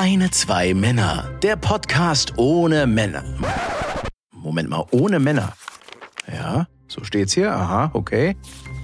[0.00, 1.28] Keine zwei Männer.
[1.42, 3.24] Der Podcast ohne Männer.
[4.30, 5.54] Moment mal, ohne Männer.
[6.32, 7.52] Ja, so steht's hier.
[7.52, 8.36] Aha, okay.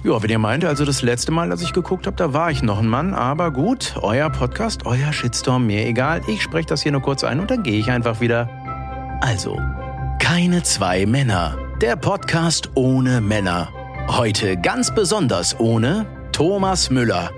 [0.03, 2.63] Ja, wenn ihr meint, also das letzte Mal, als ich geguckt habe, da war ich
[2.63, 3.13] noch ein Mann.
[3.13, 6.19] Aber gut, euer Podcast, euer Shitstorm, mir egal.
[6.27, 8.49] Ich spreche das hier nur kurz ein und dann gehe ich einfach wieder.
[9.21, 9.57] Also,
[10.19, 11.57] keine zwei Männer.
[11.79, 13.69] Der Podcast ohne Männer.
[14.09, 17.31] Heute ganz besonders ohne Thomas Müller.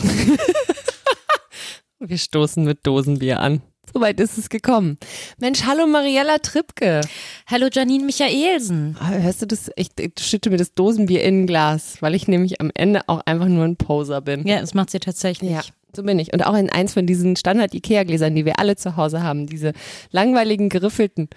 [2.00, 3.62] Wir stoßen mit Dosenbier an.
[3.92, 4.96] Soweit ist es gekommen.
[5.38, 7.02] Mensch, hallo Mariella Trippke.
[7.46, 8.96] Hallo Janine Michaelsen.
[8.98, 9.70] Ah, Hörst du das?
[9.76, 13.20] Ich, ich schütte mir das Dosenbier in ein Glas, weil ich nämlich am Ende auch
[13.26, 14.46] einfach nur ein Poser bin.
[14.46, 15.50] Ja, das macht sie tatsächlich.
[15.50, 15.60] Ja,
[15.94, 16.32] so bin ich.
[16.32, 19.46] Und auch in eins von diesen Standard-Ikea-Gläsern, die wir alle zu Hause haben.
[19.46, 19.72] Diese
[20.10, 21.28] langweiligen, geriffelten.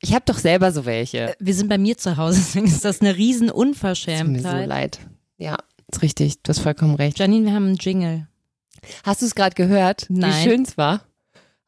[0.00, 1.34] Ich habe doch selber so welche.
[1.40, 4.66] Wir sind bei mir zu Hause, deswegen ist das eine riesen Tut mir so Unverschämtheit.
[4.68, 4.98] leid.
[5.36, 5.58] Ja,
[5.90, 6.42] ist richtig.
[6.42, 7.18] Du hast vollkommen recht.
[7.18, 8.28] Janine, wir haben einen Jingle.
[9.04, 10.30] Hast du es gerade gehört, Nein.
[10.30, 11.02] wie schön es war?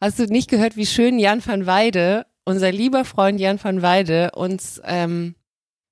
[0.00, 4.30] Hast du nicht gehört, wie schön Jan van Weide, unser lieber Freund Jan van Weide,
[4.34, 5.34] uns ähm,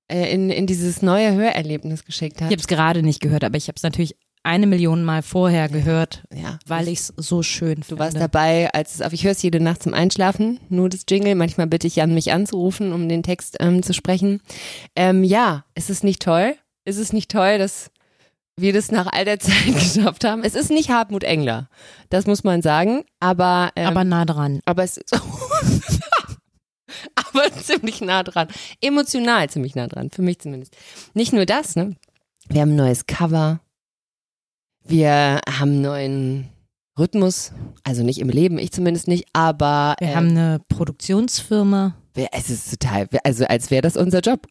[0.07, 2.47] äh, in, in dieses neue Hörerlebnis geschickt hat?
[2.49, 5.67] Ich habe es gerade nicht gehört, aber ich habe es natürlich eine Million Mal vorher
[5.67, 9.33] gehört, ja, weil ich es so schön Du warst dabei, als es auf, ich höre
[9.33, 11.35] es jede Nacht zum Einschlafen, nur das Jingle.
[11.35, 14.41] Manchmal bitte ich Jan, mich anzurufen, um den Text ähm, zu sprechen.
[14.95, 16.55] Ähm, ja, ist es nicht toll?
[16.85, 17.91] Ist es nicht toll, dass
[18.61, 20.43] wir das nach all der Zeit geschafft haben?
[20.43, 21.69] Es ist nicht Hartmut Engler,
[22.09, 24.59] das muss man sagen, aber ähm, Aber nah dran.
[24.65, 25.13] aber es ist
[27.15, 28.47] aber ziemlich nah dran.
[28.81, 30.75] Emotional ziemlich nah dran, für mich zumindest.
[31.13, 31.95] Nicht nur das, ne?
[32.47, 33.59] Wir haben ein neues Cover.
[34.83, 36.49] Wir haben einen neuen
[36.97, 37.51] Rhythmus,
[37.83, 41.95] also nicht im Leben, ich zumindest nicht, aber Wir äh, haben eine Produktionsfirma.
[42.31, 44.47] es ist total, also als wäre das unser Job.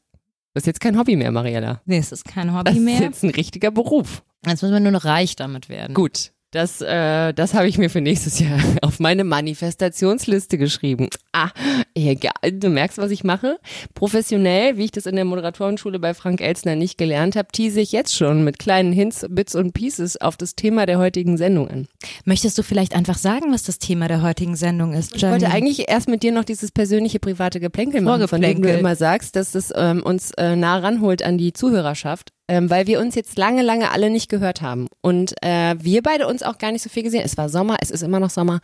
[0.59, 1.83] Das ist jetzt kein Hobby mehr, Mariella.
[1.84, 3.01] Nee, es ist kein Das Hobby ist mehr.
[3.01, 4.25] jetzt ein richtiger Beruf.
[4.45, 5.95] Jetzt müssen wir nur noch reich damit werden.
[5.95, 11.09] Gut, das, äh, das habe ich mir für nächstes Jahr auf meine Manifestationsliste geschrieben.
[11.33, 11.50] Ah,
[11.95, 12.33] egal.
[12.53, 13.59] Du merkst, was ich mache.
[13.95, 17.93] Professionell, wie ich das in der Moderatorenschule bei Frank Elstner nicht gelernt habe, tease ich
[17.93, 21.89] jetzt schon mit kleinen Hints, Bits und Pieces auf das Thema der heutigen Sendung an.
[22.25, 25.89] Möchtest du vielleicht einfach sagen, was das Thema der heutigen Sendung ist, Ich wollte eigentlich
[25.89, 29.55] erst mit dir noch dieses persönliche, private Geplänkel machen, von dem du immer sagst, dass
[29.55, 33.62] es ähm, uns äh, nah ranholt an die Zuhörerschaft, ähm, weil wir uns jetzt lange,
[33.62, 34.88] lange alle nicht gehört haben.
[35.03, 37.22] Und äh, wir beide uns auch gar nicht so viel gesehen.
[37.25, 38.60] Es war Sommer, es ist immer noch Sommer.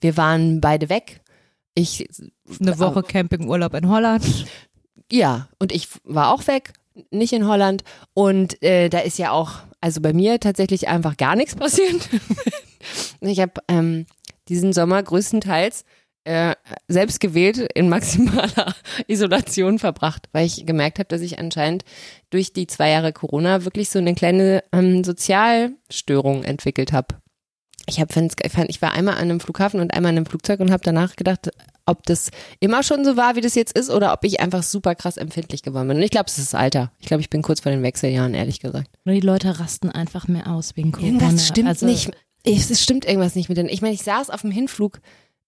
[0.00, 1.20] Wir waren beide weg.
[1.74, 2.08] Ich,
[2.58, 4.24] Eine Woche Campingurlaub in Holland.
[5.12, 6.72] ja, und ich war auch weg,
[7.10, 7.84] nicht in Holland.
[8.14, 12.08] Und äh, da ist ja auch, also bei mir tatsächlich einfach gar nichts passiert.
[13.20, 14.06] ich habe ähm,
[14.48, 15.84] diesen Sommer größtenteils
[16.26, 16.56] äh,
[16.88, 18.74] selbst gewählt in maximaler
[19.06, 21.84] Isolation verbracht, weil ich gemerkt habe, dass ich anscheinend
[22.30, 27.16] durch die zwei Jahre Corona wirklich so eine kleine ähm, Sozialstörung entwickelt habe.
[27.88, 28.34] Ich habe fand,
[28.68, 31.50] ich war einmal an einem Flughafen und einmal in einem Flugzeug und habe danach gedacht,
[31.86, 34.96] ob das immer schon so war, wie das jetzt ist, oder ob ich einfach super
[34.96, 35.98] krass empfindlich geworden bin.
[35.98, 36.90] Und ich glaube, es ist das Alter.
[36.98, 38.90] Ich glaube, ich bin kurz vor den Wechseljahren, ehrlich gesagt.
[39.04, 41.12] Nur die Leute rasten einfach mehr aus wegen Corona.
[41.12, 42.10] Irgendwas stimmt Also, nicht.
[42.42, 43.68] Ich, es stimmt irgendwas nicht mit denen.
[43.68, 44.98] Ich meine, ich saß auf dem Hinflug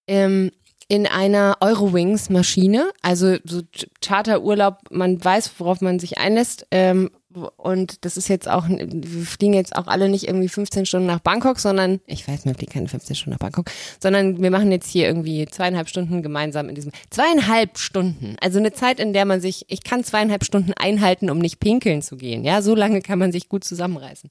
[0.07, 0.53] ähm,
[0.89, 6.67] in einer Eurowings-Maschine, also so Ch- Charterurlaub, man weiß, worauf man sich einlässt.
[6.71, 7.11] Ähm,
[7.59, 11.21] und das ist jetzt auch, wir fliegen jetzt auch alle nicht irgendwie 15 Stunden nach
[11.21, 13.67] Bangkok, sondern, ich weiß, man fliegt keine 15 Stunden nach Bangkok,
[14.01, 18.73] sondern wir machen jetzt hier irgendwie zweieinhalb Stunden gemeinsam in diesem, zweieinhalb Stunden, also eine
[18.73, 22.45] Zeit, in der man sich, ich kann zweieinhalb Stunden einhalten, um nicht pinkeln zu gehen,
[22.45, 24.31] ja, so lange kann man sich gut zusammenreißen.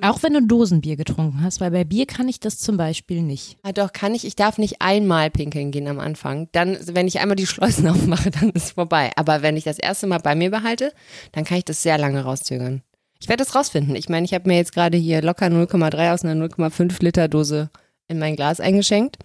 [0.00, 3.56] Auch wenn du Dosenbier getrunken hast, weil bei Bier kann ich das zum Beispiel nicht.
[3.62, 4.24] Ah, doch, kann ich.
[4.24, 6.48] Ich darf nicht einmal pinkeln gehen am Anfang.
[6.52, 9.10] Dann, wenn ich einmal die Schleusen aufmache, dann ist es vorbei.
[9.16, 10.92] Aber wenn ich das erste Mal bei mir behalte,
[11.32, 12.82] dann kann ich das sehr lange rauszögern.
[13.20, 13.96] Ich werde das rausfinden.
[13.96, 17.70] Ich meine, ich habe mir jetzt gerade hier locker 0,3 aus einer 0,5 Liter Dose
[18.08, 19.16] in mein Glas eingeschenkt.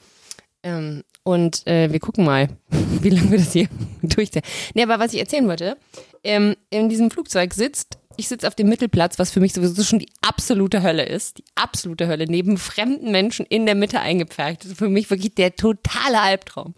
[0.63, 2.49] Ähm, und äh, wir gucken mal,
[3.01, 3.67] wie lange wir das hier
[4.01, 4.43] durchziehen.
[4.73, 5.77] Nee, aber was ich erzählen wollte,
[6.23, 9.97] ähm, in diesem Flugzeug sitzt, ich sitze auf dem Mittelplatz, was für mich sowieso schon
[9.97, 11.39] die absolute Hölle ist.
[11.39, 14.63] Die absolute Hölle, neben fremden Menschen in der Mitte eingepfercht.
[14.63, 16.75] Das ist für mich wirklich der totale Albtraum.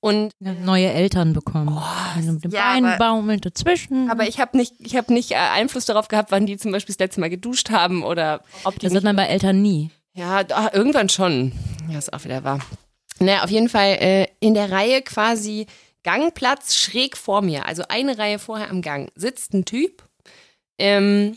[0.00, 1.82] Und neue Eltern bekommen.
[2.14, 4.10] Also mit dem ja, Bein dazwischen.
[4.10, 6.92] aber ich habe nicht, ich habe nicht äh, Einfluss darauf gehabt, wann die zum Beispiel
[6.92, 9.90] das letzte Mal geduscht haben oder ob die das wird man bei Eltern nie.
[10.12, 11.52] Ja, ah, irgendwann schon.
[11.90, 12.60] Ja, ist auch wieder wahr.
[13.18, 15.66] Naja, auf jeden Fall äh, in der Reihe quasi
[16.02, 20.04] Gangplatz schräg vor mir, also eine Reihe vorher am Gang, sitzt ein Typ.
[20.78, 21.36] Ähm,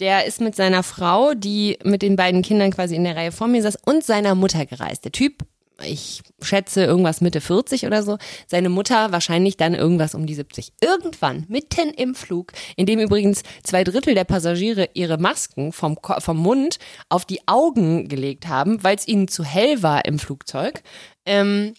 [0.00, 3.48] der ist mit seiner Frau, die mit den beiden Kindern quasi in der Reihe vor
[3.48, 5.04] mir saß, und seiner Mutter gereist.
[5.04, 5.44] Der Typ
[5.84, 8.18] ich schätze irgendwas Mitte 40 oder so.
[8.46, 10.72] Seine Mutter wahrscheinlich dann irgendwas um die 70.
[10.80, 16.36] Irgendwann, mitten im Flug, in dem übrigens zwei Drittel der Passagiere ihre Masken vom, vom
[16.36, 16.78] Mund
[17.08, 20.82] auf die Augen gelegt haben, weil es ihnen zu hell war im Flugzeug.
[21.24, 21.74] Ähm,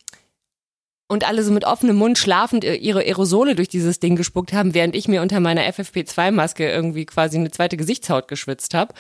[1.10, 4.96] und alle so mit offenem Mund schlafend ihre Aerosole durch dieses Ding gespuckt haben, während
[4.96, 8.94] ich mir unter meiner FFP2-Maske irgendwie quasi eine zweite Gesichtshaut geschwitzt habe,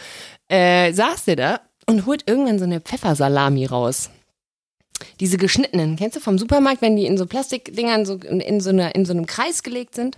[0.49, 4.09] äh, saß der da und holt irgendwann so eine Pfeffersalami raus.
[5.19, 8.95] Diese geschnittenen, kennst du vom Supermarkt, wenn die in so Plastikdingern so in, so einer,
[8.95, 10.17] in so einem Kreis gelegt sind?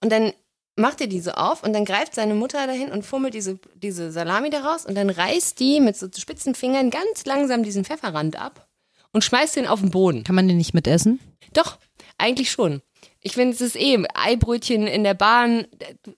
[0.00, 0.32] Und dann
[0.76, 4.12] macht er die so auf und dann greift seine Mutter dahin und fummelt diese, diese
[4.12, 8.68] Salami daraus und dann reißt die mit so spitzen Fingern ganz langsam diesen Pfefferrand ab
[9.14, 10.24] und schmeißt den auf den Boden.
[10.24, 11.20] Kann man den nicht mitessen?
[11.54, 11.78] Doch,
[12.18, 12.82] eigentlich schon.
[13.22, 15.66] Ich finde, es ist eh Eibrötchen in der Bahn,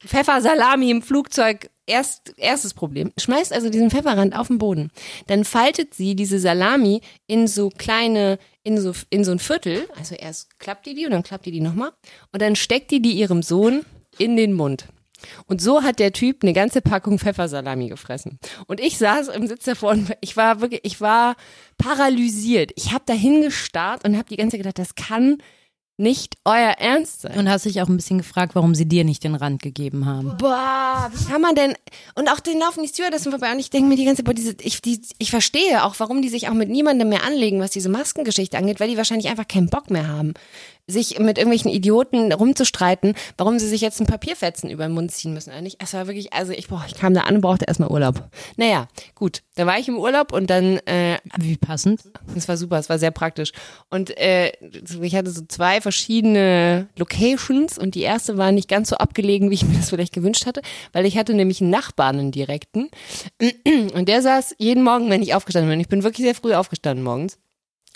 [0.04, 3.12] Pfeffersalami im Flugzeug, erst, erstes Problem.
[3.16, 4.90] Schmeißt also diesen Pfefferrand auf den Boden.
[5.28, 9.88] Dann faltet sie diese Salami in so kleine, in so, in so ein Viertel.
[9.96, 11.92] Also erst klappt die die und dann klappt die die nochmal.
[12.32, 13.84] Und dann steckt die die ihrem Sohn
[14.18, 14.88] in den Mund.
[15.46, 18.38] Und so hat der Typ eine ganze Packung Pfeffersalami gefressen.
[18.66, 21.36] Und ich saß im Sitz davor und ich war wirklich, ich war
[21.78, 22.72] paralysiert.
[22.76, 25.38] Ich habe da hingestarrt und habe die ganze Zeit gedacht, das kann
[25.98, 27.38] nicht euer Ernst sein.
[27.38, 30.36] Und hast dich auch ein bisschen gefragt, warum sie dir nicht den Rand gegeben haben.
[30.36, 31.74] Boah, wie kann man denn?
[32.14, 34.34] Und auch den laufen die Stewardessen vorbei und ich denke mir die ganze Zeit, boah,
[34.34, 37.70] diese, ich, die, ich verstehe auch, warum die sich auch mit niemandem mehr anlegen, was
[37.70, 40.34] diese Maskengeschichte angeht, weil die wahrscheinlich einfach keinen Bock mehr haben,
[40.86, 45.34] sich mit irgendwelchen Idioten rumzustreiten, warum sie sich jetzt ein Papierfetzen über den Mund ziehen
[45.34, 45.50] müssen.
[45.50, 45.82] Oder nicht?
[45.82, 48.28] Es war wirklich, also ich, boah, ich kam da an und brauchte erstmal Urlaub.
[48.56, 52.02] Naja, gut, da war ich im Urlaub und dann äh, Wie passend.
[52.34, 53.52] das war super, es war sehr praktisch.
[53.90, 54.52] Und äh,
[55.02, 59.54] ich hatte so zwei verschiedene Locations und die erste war nicht ganz so abgelegen, wie
[59.54, 60.62] ich mir das vielleicht gewünscht hatte,
[60.92, 62.90] weil ich hatte nämlich einen Nachbarn, einen direkten.
[63.94, 65.80] Und der saß jeden Morgen, wenn ich aufgestanden bin.
[65.80, 67.38] Ich bin wirklich sehr früh aufgestanden morgens.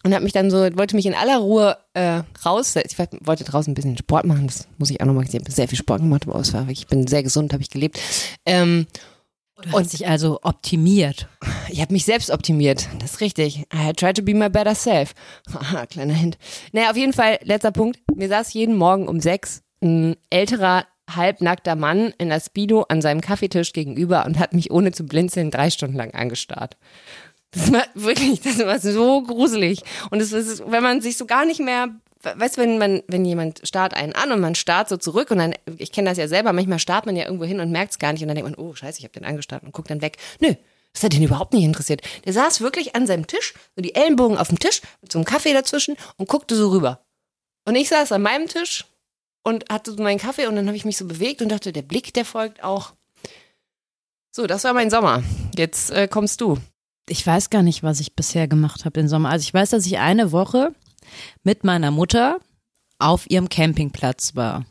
[0.02, 2.90] Und hat mich dann so, wollte mich in aller Ruhe äh, raussetzen.
[2.90, 5.68] Ich wollte draußen ein bisschen Sport machen, das muss ich auch nochmal Ich habe sehr
[5.68, 8.00] viel Sport gemacht, aber wirklich, ich bin sehr gesund, habe ich gelebt.
[8.46, 8.86] Ähm,
[9.62, 11.28] Du hast dich also optimiert.
[11.68, 12.88] ich habe mich selbst optimiert.
[12.98, 13.66] Das ist richtig.
[13.74, 15.12] I try to be my better self.
[15.90, 16.38] Kleiner Hint.
[16.72, 17.98] Naja, auf jeden Fall, letzter Punkt.
[18.14, 23.20] Mir saß jeden Morgen um sechs ein älterer, halbnackter Mann in der Speedo an seinem
[23.20, 26.76] Kaffeetisch gegenüber und hat mich ohne zu blinzeln drei Stunden lang angestarrt.
[27.52, 29.82] Das war wirklich, das war so gruselig.
[30.10, 31.88] Und es ist, wenn man sich so gar nicht mehr,
[32.22, 35.38] weißt du, wenn man, wenn jemand starrt einen an und man starrt so zurück und
[35.38, 37.98] dann, ich kenne das ja selber, manchmal starrt man ja irgendwo hin und merkt es
[37.98, 40.00] gar nicht und dann denkt man, oh scheiße, ich habe den angestarrt und guckt dann
[40.00, 40.16] weg.
[40.38, 40.54] Nö,
[40.92, 42.02] das hat ihn überhaupt nicht interessiert.
[42.24, 45.24] Der saß wirklich an seinem Tisch, so die Ellenbogen auf dem Tisch, mit so einem
[45.24, 47.04] Kaffee dazwischen und guckte so rüber.
[47.64, 48.86] Und ich saß an meinem Tisch
[49.42, 51.82] und hatte so meinen Kaffee und dann habe ich mich so bewegt und dachte, der
[51.82, 52.92] Blick, der folgt auch.
[54.32, 55.22] So, das war mein Sommer.
[55.56, 56.58] Jetzt äh, kommst du.
[57.10, 59.30] Ich weiß gar nicht, was ich bisher gemacht habe im Sommer.
[59.30, 60.72] Also ich weiß, dass ich eine Woche
[61.42, 62.38] mit meiner Mutter
[63.00, 64.64] auf ihrem Campingplatz war.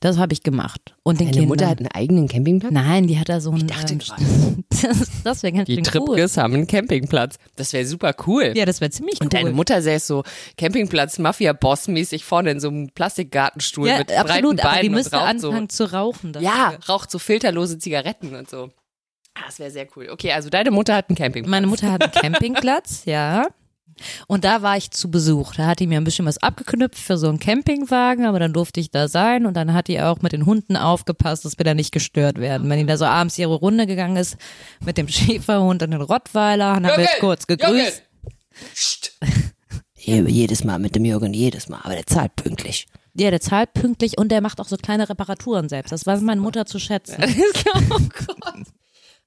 [0.00, 0.94] Das habe ich gemacht.
[1.02, 1.48] Und den Deine Kindern.
[1.48, 2.72] Mutter hat einen eigenen Campingplatz?
[2.72, 3.66] Nein, die hat da so einen.
[3.66, 6.16] dachte, ähm, das, das wäre ganz Die schön cool.
[6.16, 7.36] Tripkes haben einen Campingplatz.
[7.56, 8.52] Das wäre super cool.
[8.54, 9.26] Ja, das wäre ziemlich cool.
[9.26, 10.22] Und deine Mutter säß so
[10.58, 15.16] Campingplatz-Mafia-Boss-mäßig vorne in so einem Plastikgartenstuhl ja, mit breiten absolut, aber die Beinen und müsste
[15.16, 15.84] raucht anfangen so.
[15.86, 16.32] zu rauchen.
[16.34, 16.48] dafür.
[16.48, 18.70] Ja, raucht so filterlose Zigaretten und so.
[19.40, 20.08] Ah, das wäre sehr cool.
[20.10, 21.50] Okay, also deine Mutter hat einen Campingplatz.
[21.50, 23.46] Meine Mutter hat einen Campingplatz, ja.
[24.26, 25.54] Und da war ich zu Besuch.
[25.54, 28.80] Da hat die mir ein bisschen was abgeknüpft für so einen Campingwagen, aber dann durfte
[28.80, 31.74] ich da sein und dann hat die auch mit den Hunden aufgepasst, dass wir da
[31.74, 32.68] nicht gestört werden.
[32.70, 34.36] Wenn die da so abends ihre Runde gegangen ist
[34.84, 38.02] mit dem Schäferhund und den Rottweiler, dann haben wir jetzt kurz gegrüßt.
[39.96, 42.86] Jedes Mal mit dem Jürgen, jedes Mal, aber der zahlt pünktlich.
[43.14, 45.92] Ja, der zahlt pünktlich und der macht auch so kleine Reparaturen selbst.
[45.92, 47.22] Das weiß meine Mutter zu schätzen.
[47.90, 48.66] oh Gott.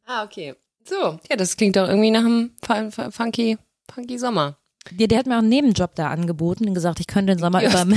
[0.06, 0.56] Ah, okay.
[0.86, 3.58] So, ja, das klingt doch irgendwie nach einem fun- fun- funky,
[3.94, 4.58] funky Sommer.
[4.98, 7.64] Ja, der hat mir auch einen Nebenjob da angeboten und gesagt, ich könnte den Sommer
[7.64, 7.86] über.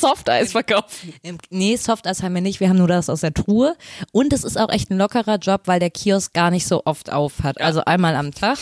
[0.00, 1.14] Softeis verkaufen.
[1.22, 3.76] Im- Nee, Softeis haben wir nicht, wir haben nur das aus der Truhe.
[4.12, 7.10] Und es ist auch echt ein lockerer Job, weil der Kiosk gar nicht so oft
[7.12, 7.60] auf hat.
[7.60, 8.58] Also einmal am Tag.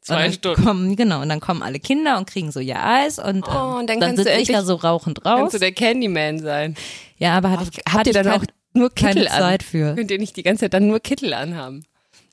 [0.00, 0.64] Zwei Stunden.
[0.64, 3.76] Kommen, genau, und dann kommen alle Kinder und kriegen so ihr Eis und, ähm, Oh,
[3.78, 5.38] und dann dann, kannst du sitze ich da so rauchend raus.
[5.40, 6.76] Kannst du der Candyman sein?
[7.18, 8.44] Ja, aber hatte ich, Habt ihr dann auch
[8.78, 9.38] nur Kittel keine an?
[9.42, 9.94] Zeit für.
[9.94, 11.84] Könnt ihr nicht die ganze Zeit dann nur Kittel anhaben?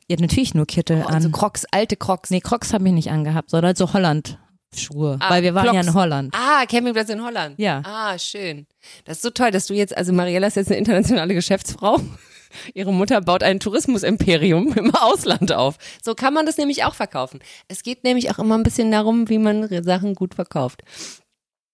[0.08, 1.22] Ja, natürlich nur Kittel Oh, an.
[1.22, 2.30] so Crocs, alte Crocs.
[2.30, 5.18] nee, Crocs habe ich nicht angehabt, sondern so Holland-Schuhe.
[5.20, 5.88] Ah, weil wir waren ja Clogs.
[5.88, 6.36] in Holland.
[6.38, 7.58] Ah, Campingplatz in Holland.
[7.60, 7.82] Ja.
[7.84, 8.68] Ah, schön.
[9.06, 12.00] Das ist so toll, dass du jetzt, also Mariella ist jetzt eine internationale Geschäftsfrau.
[12.74, 15.78] Ihre Mutter baut ein Tourismusimperium im Ausland auf.
[16.04, 17.40] So kann man das nämlich auch verkaufen.
[17.68, 20.84] Es geht nämlich auch immer ein bisschen darum, wie man Sachen gut verkauft.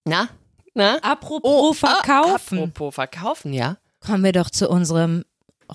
[0.05, 0.29] Na?
[0.73, 0.97] Na?
[1.03, 2.57] Apropos verkaufen.
[2.59, 3.77] Ah, apropos verkaufen, ja.
[4.01, 5.23] Kommen wir doch zu unserem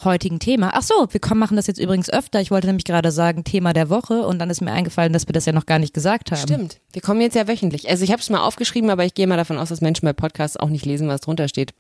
[0.05, 0.73] heutigen Thema.
[0.75, 2.41] Ach so, wir kommen, machen das jetzt übrigens öfter.
[2.41, 5.33] Ich wollte nämlich gerade sagen, Thema der Woche und dann ist mir eingefallen, dass wir
[5.33, 6.41] das ja noch gar nicht gesagt haben.
[6.41, 6.81] Stimmt.
[6.93, 7.89] Wir kommen jetzt ja wöchentlich.
[7.89, 10.13] Also ich habe es mal aufgeschrieben, aber ich gehe mal davon aus, dass Menschen bei
[10.13, 11.73] Podcasts auch nicht lesen, was drunter steht.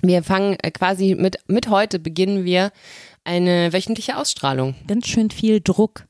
[0.00, 2.70] Wir fangen äh, quasi mit, mit heute beginnen wir
[3.24, 4.74] eine wöchentliche Ausstrahlung.
[4.86, 6.07] Ganz schön viel Druck.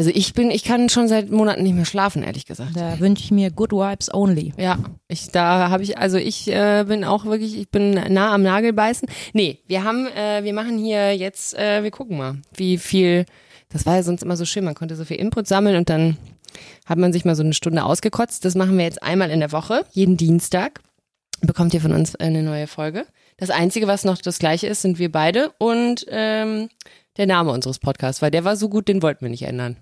[0.00, 2.74] Also ich bin, ich kann schon seit Monaten nicht mehr schlafen, ehrlich gesagt.
[2.74, 4.54] Da wünsche ich mir Good Vibes only.
[4.56, 4.78] Ja,
[5.08, 8.72] ich da habe ich also ich äh, bin auch wirklich ich bin nah am Nagel
[8.72, 9.06] beißen.
[9.34, 13.26] Nee, wir haben äh, wir machen hier jetzt äh, wir gucken mal, wie viel
[13.68, 16.16] das war ja sonst immer so schön, man konnte so viel Input sammeln und dann
[16.86, 18.46] hat man sich mal so eine Stunde ausgekotzt.
[18.46, 20.80] Das machen wir jetzt einmal in der Woche, jeden Dienstag
[21.42, 23.04] bekommt ihr von uns eine neue Folge.
[23.36, 26.70] Das einzige, was noch das gleiche ist, sind wir beide und ähm,
[27.18, 29.76] der Name unseres Podcasts, weil der war so gut, den wollten wir nicht ändern.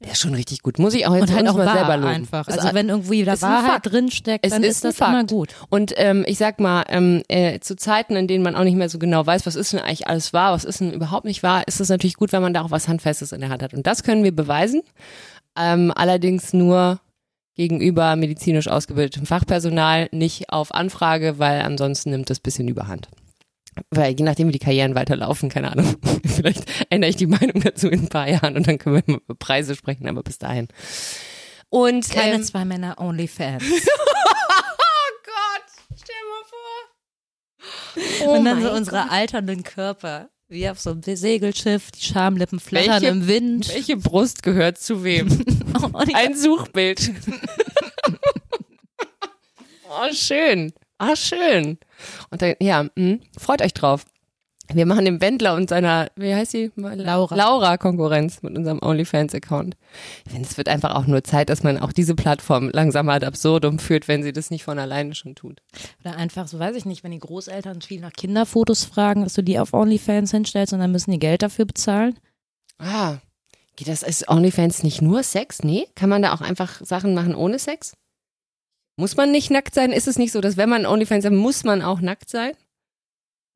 [0.00, 0.78] Der ist schon richtig gut.
[0.78, 2.12] Muss ich auch jetzt Und halt auch mal selber loben.
[2.12, 2.46] einfach.
[2.48, 5.54] Also wenn irgendwie da Wahrheit drinsteckt, Es dann ist ist, das immer gut.
[5.70, 8.90] Und ähm, ich sag mal, ähm, äh, zu Zeiten, in denen man auch nicht mehr
[8.90, 11.66] so genau weiß, was ist denn eigentlich alles wahr, was ist denn überhaupt nicht wahr,
[11.66, 13.72] ist es natürlich gut, wenn man da auch was Handfestes in der Hand hat.
[13.72, 14.82] Und das können wir beweisen.
[15.58, 17.00] Ähm, allerdings nur
[17.54, 23.08] gegenüber medizinisch ausgebildetem Fachpersonal, nicht auf Anfrage, weil ansonsten nimmt das bisschen überhand.
[23.90, 27.88] Weil je nachdem, wie die Karrieren weiterlaufen, keine Ahnung, vielleicht ändere ich die Meinung dazu
[27.88, 30.68] in ein paar Jahren und dann können wir über Preise sprechen, aber bis dahin.
[31.68, 33.64] Und Keine ähm, zwei Männer Onlyfans.
[34.78, 36.44] Oh Gott, stell mal
[38.20, 38.26] vor.
[38.28, 40.28] Oh Und dann so unsere alternden Körper.
[40.48, 43.68] Wie auf so einem Segelschiff, die Schamlippen flattern Welche- im Wind.
[43.68, 45.28] Welche Brust gehört zu wem?
[46.06, 47.10] Ich- Ein Suchbild.
[49.88, 50.72] oh, schön.
[50.98, 51.78] Ah, schön.
[52.30, 54.04] Und dann, ja, mh, freut euch drauf.
[54.72, 56.72] Wir machen dem Wendler und seiner, wie heißt sie?
[56.74, 57.36] Laura.
[57.36, 59.76] Laura Konkurrenz mit unserem OnlyFans-Account.
[60.24, 63.24] Ich finde, es wird einfach auch nur Zeit, dass man auch diese Plattform langsam ad
[63.24, 65.62] absurdum führt, wenn sie das nicht von alleine schon tut.
[66.00, 69.42] Oder einfach, so weiß ich nicht, wenn die Großeltern viel nach Kinderfotos fragen, dass du
[69.42, 72.18] die auf OnlyFans hinstellst und dann müssen die Geld dafür bezahlen.
[72.78, 73.18] Ah,
[73.76, 75.62] geht das, ist OnlyFans nicht nur Sex?
[75.62, 75.86] Nee?
[75.94, 77.92] Kann man da auch einfach Sachen machen ohne Sex?
[78.96, 79.92] Muss man nicht nackt sein?
[79.92, 82.52] Ist es nicht so, dass wenn man OnlyFans hat, muss man auch nackt sein?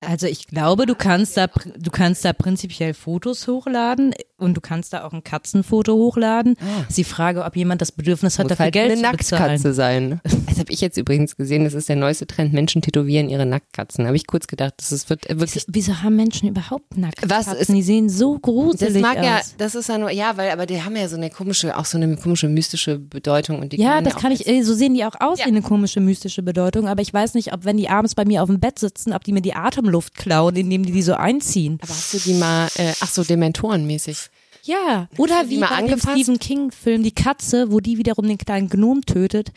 [0.02, 4.92] Also ich glaube, du kannst da, du kannst da prinzipiell Fotos hochladen und du kannst
[4.92, 6.56] da auch ein Katzenfoto hochladen.
[6.60, 6.84] Ah.
[6.88, 9.42] Ist die Frage, ob jemand das Bedürfnis hat, Muss dafür halt Geld eine zu bezahlen.
[9.52, 10.20] Nacktkatze sein.
[10.50, 11.64] Das habe ich jetzt übrigens gesehen.
[11.64, 12.52] Das ist der neueste Trend.
[12.52, 14.06] Menschen tätowieren ihre Nacktkatzen.
[14.06, 15.64] Habe ich kurz gedacht, das ist, wird wirklich.
[15.68, 17.18] Wieso haben Menschen überhaupt nackt?
[17.30, 19.54] Was ist- Die sehen so Das gruselig mag ja, aus.
[19.56, 21.96] das ist ja nur, ja, weil, aber die haben ja so eine komische, auch so
[21.96, 25.04] eine komische mystische Bedeutung und die Ja, das ja kann ich, äh, so sehen die
[25.04, 25.46] auch aus Ja.
[25.46, 28.42] wie eine komische mystische Bedeutung, aber ich weiß nicht, ob wenn die abends bei mir
[28.42, 31.78] auf dem Bett sitzen, ob die mir die Atemluft klauen, indem die die so einziehen.
[31.80, 34.29] Aber hast du die mal, äh, ach so, Dementorenmäßig.
[34.62, 35.98] Ja, oder wie bei dem?
[35.98, 39.52] Stephen King Film Die Katze, wo die wiederum den kleinen Gnom tötet,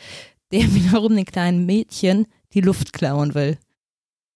[0.52, 3.58] der wiederum den kleinen Mädchen die Luft klauen will.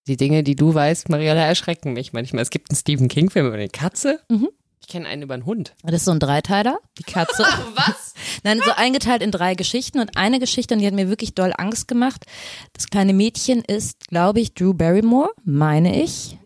[0.07, 2.43] Die Dinge, die du weißt, Mariella, erschrecken mich manchmal.
[2.43, 4.21] Es gibt einen Stephen King-Film über eine Katze.
[4.29, 4.49] Mhm.
[4.81, 5.75] Ich kenne einen über einen Hund.
[5.83, 7.43] Das ist so ein Dreiteiler, die Katze.
[7.75, 8.15] Was?
[8.43, 11.53] Nein, so eingeteilt in drei Geschichten und eine Geschichte, und die hat mir wirklich doll
[11.57, 12.25] Angst gemacht.
[12.73, 16.39] Das kleine Mädchen ist, glaube ich, Drew Barrymore, meine ich.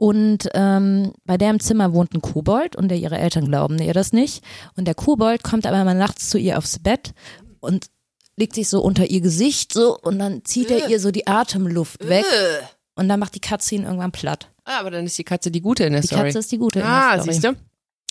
[0.00, 3.92] Und ähm, bei der im Zimmer wohnt ein Kobold und der, ihre Eltern glauben ihr
[3.92, 4.42] das nicht.
[4.74, 7.12] Und der Kobold kommt aber mal nachts zu ihr aufs Bett
[7.60, 7.88] und
[8.34, 12.08] legt sich so unter ihr Gesicht so und dann zieht er ihr so die Atemluft
[12.08, 12.24] weg
[12.94, 14.48] und dann macht die Katze ihn irgendwann platt.
[14.64, 16.22] Ah, aber dann ist die Katze die Gute in der Die Story.
[16.22, 16.78] Katze ist die gute.
[16.78, 17.34] in ah, der Story.
[17.34, 17.56] siehst du?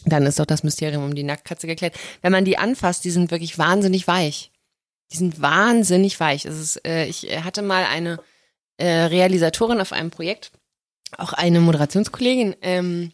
[0.05, 1.95] Dann ist doch das Mysterium um die Nacktkatze geklärt.
[2.21, 4.51] Wenn man die anfasst, die sind wirklich wahnsinnig weich.
[5.11, 6.45] Die sind wahnsinnig weich.
[6.45, 8.19] Es ist, äh, ich äh, hatte mal eine
[8.77, 10.51] äh, Realisatorin auf einem Projekt,
[11.17, 13.11] auch eine Moderationskollegin, ähm,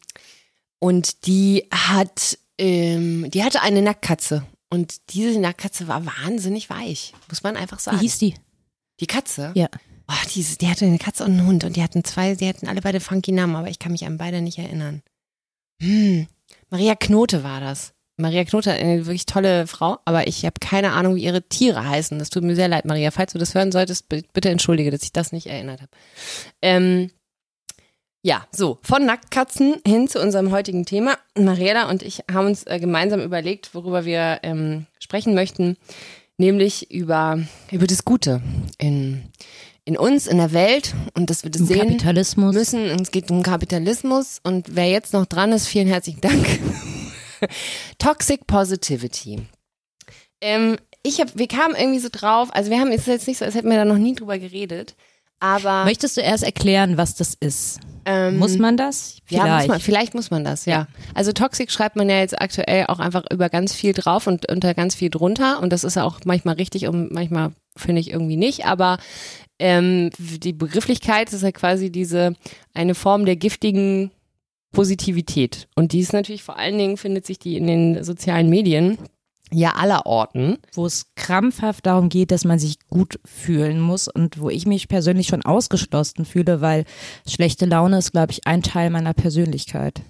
[0.80, 4.46] und die hat, ähm, die hatte eine Nacktkatze.
[4.70, 8.00] Und diese Nacktkatze war wahnsinnig weich, muss man einfach Wie sagen.
[8.00, 8.36] hieß die?
[9.00, 9.52] Die Katze?
[9.56, 9.70] Ja.
[10.08, 12.68] Oh, diese, die hatte eine Katze und einen Hund und die hatten zwei, die hatten
[12.68, 15.02] alle beide funky Namen, aber ich kann mich an beide nicht erinnern.
[15.82, 16.28] Hm.
[16.70, 17.94] Maria Knote war das.
[18.18, 22.18] Maria Knote, eine wirklich tolle Frau, aber ich habe keine Ahnung, wie ihre Tiere heißen.
[22.18, 23.12] Das tut mir sehr leid, Maria.
[23.12, 25.92] Falls du das hören solltest, bitte entschuldige, dass ich das nicht erinnert habe.
[26.62, 27.12] Ähm,
[28.26, 31.16] ja, so, von Nacktkatzen hin zu unserem heutigen Thema.
[31.38, 35.78] Mariella und ich haben uns äh, gemeinsam überlegt, worüber wir ähm, sprechen möchten,
[36.38, 37.40] nämlich über,
[37.70, 38.42] über das Gute
[38.80, 39.26] in,
[39.84, 42.56] in uns, in der Welt und dass wir das Im sehen Kapitalismus.
[42.56, 42.86] müssen.
[43.00, 46.48] Es geht um Kapitalismus und wer jetzt noch dran ist, vielen herzlichen Dank.
[48.00, 49.44] Toxic Positivity.
[50.42, 53.38] Ähm, ich hab, wir kamen irgendwie so drauf, also wir haben, es ist jetzt nicht
[53.38, 54.96] so, als hätten wir da noch nie drüber geredet,
[55.40, 57.80] aber Möchtest du erst erklären, was das ist?
[58.06, 59.18] ähm, Muss man das?
[59.30, 60.88] ja, muss man, vielleicht muss man das, ja.
[61.14, 64.74] Also Toxic schreibt man ja jetzt aktuell auch einfach über ganz viel drauf und unter
[64.74, 68.38] ganz viel drunter und das ist ja auch manchmal richtig und manchmal finde ich irgendwie
[68.38, 69.00] nicht, aber
[69.60, 72.36] ähm, die Begrifflichkeit ist ja quasi diese
[72.74, 74.12] eine Form der giftigen
[74.72, 75.68] Positivität.
[75.76, 78.98] Und die ist natürlich vor allen Dingen, findet sich die in den sozialen Medien
[79.52, 80.58] ja aller Orten.
[80.74, 84.88] wo es krampfhaft darum geht, dass man sich gut fühlen muss und wo ich mich
[84.88, 86.86] persönlich schon ausgeschlossen fühle, weil
[87.28, 90.02] schlechte Laune ist, glaube ich, ein Teil meiner Persönlichkeit.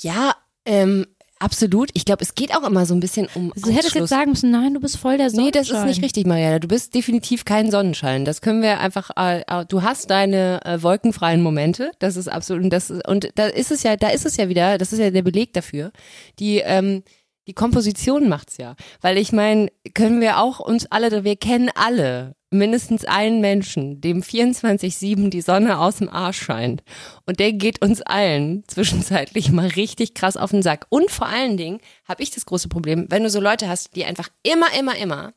[0.00, 0.34] Ja,
[0.64, 1.06] ähm,
[1.38, 1.90] absolut.
[1.94, 3.52] Ich glaube, es geht auch immer so ein bisschen um.
[3.54, 3.94] Du hättest Ausschluss.
[3.94, 5.88] jetzt sagen müssen, nein, du bist voll der Nee, das ist Sonnenschein.
[5.88, 6.58] nicht richtig, Mariana.
[6.58, 8.24] Du bist definitiv kein Sonnenschein.
[8.24, 9.10] Das können wir einfach.
[9.16, 11.90] Äh, äh, du hast deine äh, wolkenfreien Momente.
[11.98, 12.64] Das ist absolut.
[12.64, 14.78] Und das ist, und da ist es ja, da ist es ja wieder.
[14.78, 15.92] Das ist ja der Beleg dafür.
[16.38, 17.02] Die ähm,
[17.46, 22.34] die Komposition macht's ja, weil ich meine, können wir auch uns alle, wir kennen alle
[22.50, 26.82] mindestens einen Menschen, dem 24/7 die Sonne aus dem Arsch scheint
[27.26, 30.86] und der geht uns allen zwischenzeitlich mal richtig krass auf den Sack.
[30.88, 34.04] Und vor allen Dingen habe ich das große Problem, wenn du so Leute hast, die
[34.04, 35.32] einfach immer, immer, immer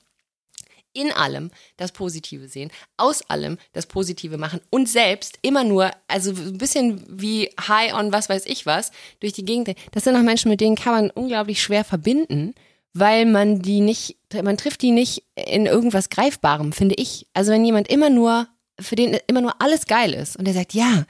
[0.97, 6.31] in allem das Positive sehen, aus allem das Positive machen und selbst immer nur, also
[6.31, 9.75] ein bisschen wie high on was weiß ich was, durch die Gegend.
[9.91, 12.55] Das sind auch Menschen, mit denen kann man unglaublich schwer verbinden,
[12.93, 17.27] weil man die nicht, man trifft die nicht in irgendwas Greifbarem, finde ich.
[17.33, 18.47] Also wenn jemand immer nur,
[18.79, 21.05] für den immer nur alles geil ist und der sagt, ja,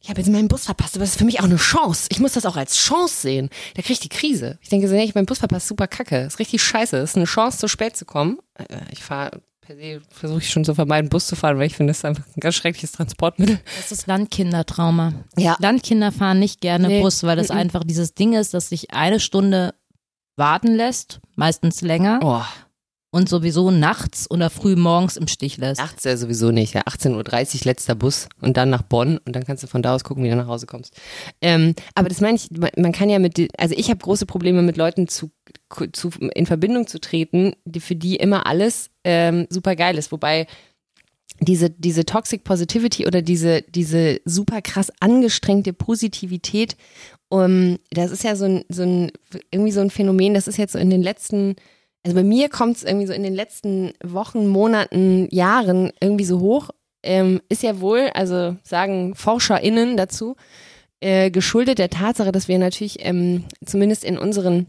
[0.00, 2.06] ich habe jetzt meinen Bus verpasst, aber das ist für mich auch eine Chance.
[2.10, 3.50] Ich muss das auch als Chance sehen.
[3.76, 4.58] Der kriegt die Krise.
[4.62, 6.18] Ich denke so, nee, ich meinen Bus verpasst, super kacke.
[6.20, 6.96] Ist richtig scheiße.
[6.98, 8.38] Ist eine Chance, zu spät zu kommen.
[8.54, 11.76] Äh, Ich fahre per se, versuche ich schon zu vermeiden, Bus zu fahren, weil ich
[11.76, 13.60] finde, das ist einfach ein ganz schreckliches Transportmittel.
[13.76, 15.12] Das ist Landkindertrauma.
[15.36, 15.56] Ja.
[15.58, 17.02] Landkinder fahren nicht gerne Nee.
[17.02, 19.74] Bus, weil das einfach dieses Ding ist, das sich eine Stunde
[20.36, 22.42] warten lässt, meistens länger Oh,
[23.10, 25.80] und sowieso nachts oder früh morgens im Stich lässt.
[25.80, 26.74] nachts ja sowieso nicht.
[26.74, 27.14] Ja, 18.30
[27.60, 30.24] Uhr letzter Bus und dann nach Bonn und dann kannst du von da aus gucken,
[30.24, 30.94] wie du nach Hause kommst.
[31.40, 34.76] Ähm, aber das meine ich, man- kann ja mit, also ich habe große Probleme mit
[34.76, 35.30] Leuten zu,
[35.92, 40.12] zu in Verbindung zu treten, die für die immer alles ähm, super geil ist.
[40.12, 40.46] Wobei
[41.40, 46.76] diese, diese Toxic Positivity oder diese, diese super krass angestrengte Positivität,
[47.28, 49.12] um, das ist ja so ein, so ein,
[49.50, 51.54] irgendwie so ein Phänomen, das ist jetzt so in den letzten,
[52.04, 56.40] also bei mir kommt es irgendwie so in den letzten Wochen, Monaten, Jahren irgendwie so
[56.40, 56.70] hoch.
[57.02, 60.36] Ähm, ist ja wohl, also sagen ForscherInnen dazu,
[61.00, 64.66] äh, geschuldet der Tatsache, dass wir natürlich ähm, zumindest in unseren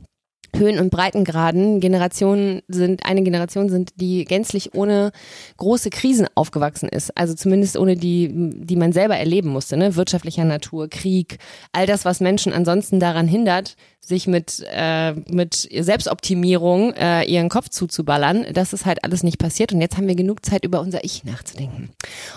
[0.56, 5.12] Höhen- und Breitengraden Generationen sind, eine Generation sind, die gänzlich ohne
[5.58, 7.16] große Krisen aufgewachsen ist.
[7.18, 9.96] Also zumindest ohne die, die man selber erleben musste, ne?
[9.96, 11.40] Wirtschaftlicher Natur, Krieg,
[11.72, 17.70] all das, was Menschen ansonsten daran hindert, sich mit, äh, mit Selbstoptimierung äh, ihren Kopf
[17.70, 18.46] zuzuballern.
[18.54, 19.72] Das ist halt alles nicht passiert.
[19.72, 21.90] Und jetzt haben wir genug Zeit, über unser Ich nachzudenken.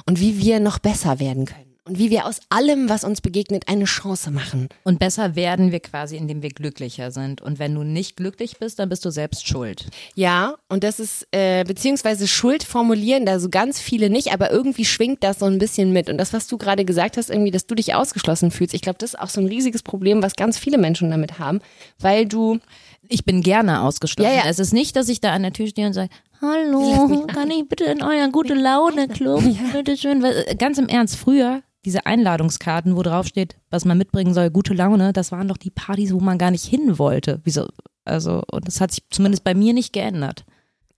[0.07, 1.72] Und wie wir noch besser werden können.
[1.85, 4.69] Und wie wir aus allem, was uns begegnet, eine Chance machen.
[4.85, 7.43] Und besser werden wir quasi, indem wir glücklicher sind.
[7.43, 9.87] Und wenn du nicht glücklich bist, dann bist du selbst schuld.
[10.15, 14.85] Ja, und das ist, äh, beziehungsweise Schuld formulieren da so ganz viele nicht, aber irgendwie
[14.85, 16.09] schwingt das so ein bisschen mit.
[16.09, 18.99] Und das, was du gerade gesagt hast, irgendwie, dass du dich ausgeschlossen fühlst, ich glaube,
[19.01, 21.61] das ist auch so ein riesiges Problem, was ganz viele Menschen damit haben,
[21.99, 22.61] weil du,
[23.09, 24.31] Ich bin gerne ausgeschlossen.
[24.31, 24.49] Ja, ja.
[24.49, 27.69] Es ist nicht, dass ich da an der Tür stehe und sage, hallo, kann ich
[27.69, 29.43] bitte in euren gute Laune Club?
[29.73, 30.23] Bitte schön.
[30.25, 34.75] Äh, Ganz im Ernst, früher diese Einladungskarten, wo drauf steht, was man mitbringen soll, gute
[34.75, 37.41] Laune, das waren doch die Partys, wo man gar nicht hin wollte.
[37.45, 37.69] Wieso?
[38.05, 40.45] Also, und das hat sich zumindest bei mir nicht geändert.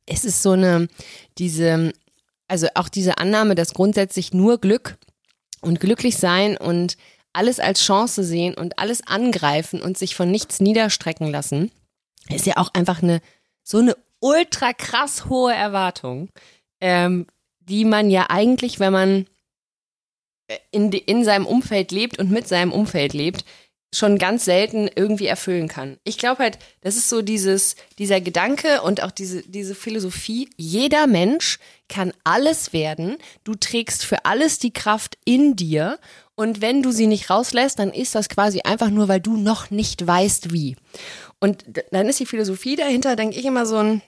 [0.07, 0.89] es ist so eine,
[1.39, 1.93] diese,
[2.49, 4.99] also auch diese Annahme, dass grundsätzlich nur Glück
[5.61, 6.97] und glücklich sein und
[7.33, 11.71] alles als Chance sehen und alles angreifen und sich von nichts niederstrecken lassen,
[12.29, 13.21] ist ja auch einfach eine,
[13.63, 16.29] so eine ultra krass hohe Erwartung,
[16.81, 17.27] ähm,
[17.61, 19.27] die man ja eigentlich, wenn man
[20.71, 23.45] in, die- in seinem Umfeld lebt und mit seinem Umfeld lebt,
[23.95, 25.99] schon ganz selten irgendwie erfüllen kann.
[26.03, 31.07] Ich glaube halt, das ist so dieses, dieser Gedanke und auch diese, diese Philosophie, jeder
[31.07, 36.01] Mensch kann alles werden, du trägst für alles die Kraft in dir
[36.35, 39.71] und wenn du sie nicht rauslässt, dann ist das quasi einfach nur, weil du noch
[39.71, 40.75] nicht weißt wie.
[41.39, 44.03] Und dann ist die Philosophie dahinter, denke ich immer so ein,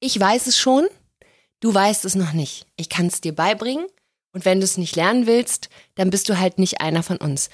[0.00, 0.86] ich weiß es schon,
[1.60, 2.66] du weißt es noch nicht.
[2.76, 3.86] Ich kann es dir beibringen
[4.34, 7.48] und wenn du es nicht lernen willst, dann bist du halt nicht einer von uns.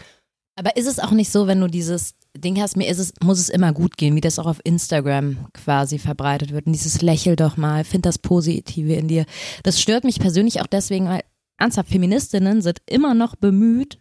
[0.57, 3.38] Aber ist es auch nicht so, wenn du dieses Ding hast, mir ist es, muss
[3.38, 6.66] es immer gut gehen, wie das auch auf Instagram quasi verbreitet wird.
[6.66, 9.27] Und dieses Lächel doch mal, find das Positive in dir.
[9.62, 11.23] Das stört mich persönlich auch deswegen, weil
[11.59, 13.99] ernsthaft Feministinnen sind immer noch bemüht,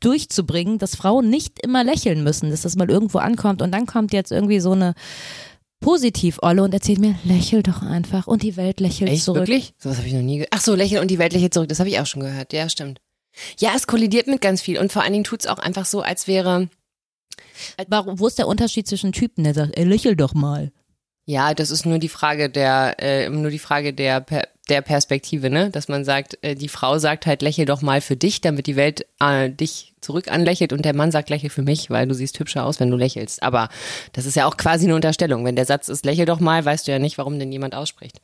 [0.00, 3.62] durchzubringen, dass Frauen nicht immer lächeln müssen, dass das mal irgendwo ankommt.
[3.62, 4.94] Und dann kommt jetzt irgendwie so eine
[5.82, 9.40] Positiv-Olle und erzählt mir, lächel doch einfach und die Welt lächelt Echt, zurück.
[9.42, 9.74] wirklich?
[9.78, 10.50] Sowas habe ich noch nie gehört.
[10.52, 12.52] Ach so, Lächeln und die Welt lächelt zurück, das habe ich auch schon gehört.
[12.54, 13.00] Ja, stimmt.
[13.58, 16.26] Ja, es kollidiert mit ganz viel und vor allen Dingen tut's auch einfach so, als
[16.26, 16.68] wäre,
[17.88, 20.72] Warum, wo ist der Unterschied zwischen Typen, der sagt, ey, lächel doch mal?
[21.24, 25.50] ja, das ist nur die Frage der, äh, nur die Frage der per der Perspektive,
[25.50, 25.70] ne?
[25.70, 28.76] Dass man sagt, äh, die Frau sagt halt, lächel doch mal für dich, damit die
[28.76, 32.38] Welt äh, dich zurück anlächelt und der Mann sagt, lächel für mich, weil du siehst
[32.38, 33.42] hübscher aus, wenn du lächelst.
[33.42, 33.68] Aber
[34.12, 35.44] das ist ja auch quasi eine Unterstellung.
[35.44, 38.20] Wenn der Satz ist, lächel doch mal, weißt du ja nicht, warum denn jemand ausspricht.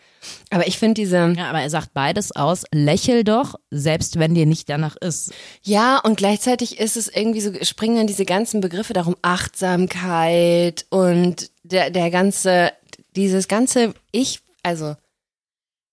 [0.50, 1.34] Aber ich finde diese.
[1.36, 5.32] Ja, aber er sagt beides aus, lächel doch, selbst wenn dir nicht danach ist.
[5.62, 11.50] Ja, und gleichzeitig ist es irgendwie so, springen dann diese ganzen Begriffe darum, Achtsamkeit und
[11.62, 12.72] der, der ganze,
[13.16, 14.96] dieses ganze Ich, also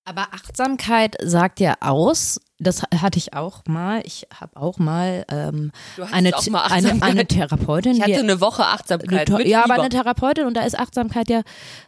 [0.07, 4.01] Aber Achtsamkeit sagt ja aus, das hatte ich auch mal.
[4.05, 5.71] Ich habe auch mal ähm,
[6.11, 7.93] eine, auch mal eine, eine Therapeutin.
[7.93, 9.29] ich hatte die, eine Woche eine, Achtsamkeit.
[9.29, 9.81] mit ja, aber Fieber.
[9.81, 11.41] eine Therapeutin und da ist Achtsamkeit ja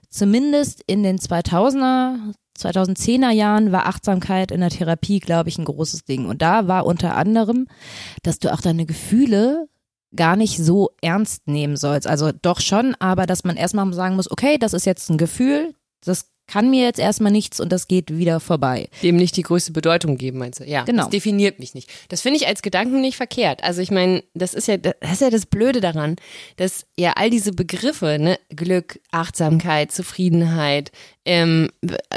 [0.10, 6.06] zumindest in den 2000er, 2010er Jahren war Achtsamkeit in der Therapie, glaube ich, ein großes
[6.06, 6.26] Ding.
[6.26, 7.68] Und da war unter anderem,
[8.24, 9.70] dass du auch deine Gefühle
[10.16, 12.08] gar nicht so ernst nehmen sollst.
[12.08, 15.76] Also doch schon, aber dass man erstmal sagen muss, okay, das ist jetzt ein Gefühl,
[16.04, 18.90] das kann mir jetzt erstmal nichts und das geht wieder vorbei.
[19.04, 20.64] dem nicht die größte Bedeutung geben, meinst du?
[20.64, 21.04] Ja, Genau.
[21.04, 21.90] das definiert mich nicht.
[22.10, 23.64] Das finde ich als Gedanken nicht verkehrt.
[23.64, 26.16] Also ich meine, das ist ja das ist ja das Blöde daran,
[26.56, 30.92] dass ja all diese Begriffe, ne, Glück, Achtsamkeit, Zufriedenheit,
[31.26, 31.70] ähm,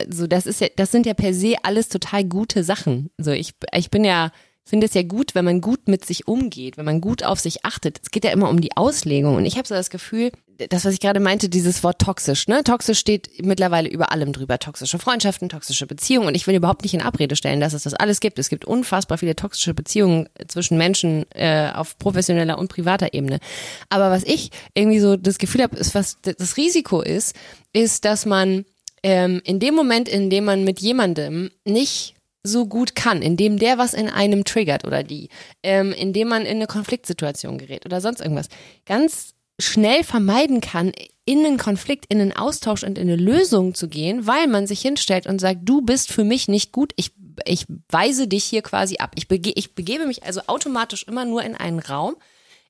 [0.08, 3.10] so das ist ja, das sind ja per se alles total gute Sachen.
[3.18, 4.30] So ich, ich bin ja
[4.64, 7.64] finde es ja gut, wenn man gut mit sich umgeht, wenn man gut auf sich
[7.64, 8.01] achtet.
[8.03, 9.37] Es geht ja immer um die Auslegung.
[9.37, 10.31] Und ich habe so das Gefühl,
[10.68, 12.62] das, was ich gerade meinte, dieses Wort toxisch, ne?
[12.62, 14.59] Toxisch steht mittlerweile über allem drüber.
[14.59, 16.29] Toxische Freundschaften, toxische Beziehungen.
[16.29, 18.38] Und ich will überhaupt nicht in Abrede stellen, dass es das alles gibt.
[18.38, 23.40] Es gibt unfassbar viele toxische Beziehungen zwischen Menschen äh, auf professioneller und privater Ebene.
[23.88, 27.35] Aber was ich irgendwie so das Gefühl habe, ist, was das Risiko ist,
[27.73, 28.64] ist, dass man
[29.03, 33.79] ähm, in dem Moment, in dem man mit jemandem nicht so gut kann, indem der
[33.79, 35.29] was in einem triggert oder die,
[35.62, 38.48] ähm, indem man in eine Konfliktsituation gerät oder sonst irgendwas,
[38.87, 40.92] ganz schnell vermeiden kann,
[41.24, 44.81] in einen Konflikt, in einen Austausch und in eine Lösung zu gehen, weil man sich
[44.81, 47.12] hinstellt und sagt, du bist für mich nicht gut, ich,
[47.44, 49.12] ich weise dich hier quasi ab.
[49.16, 52.16] Ich, bege, ich begebe mich also automatisch immer nur in einen Raum,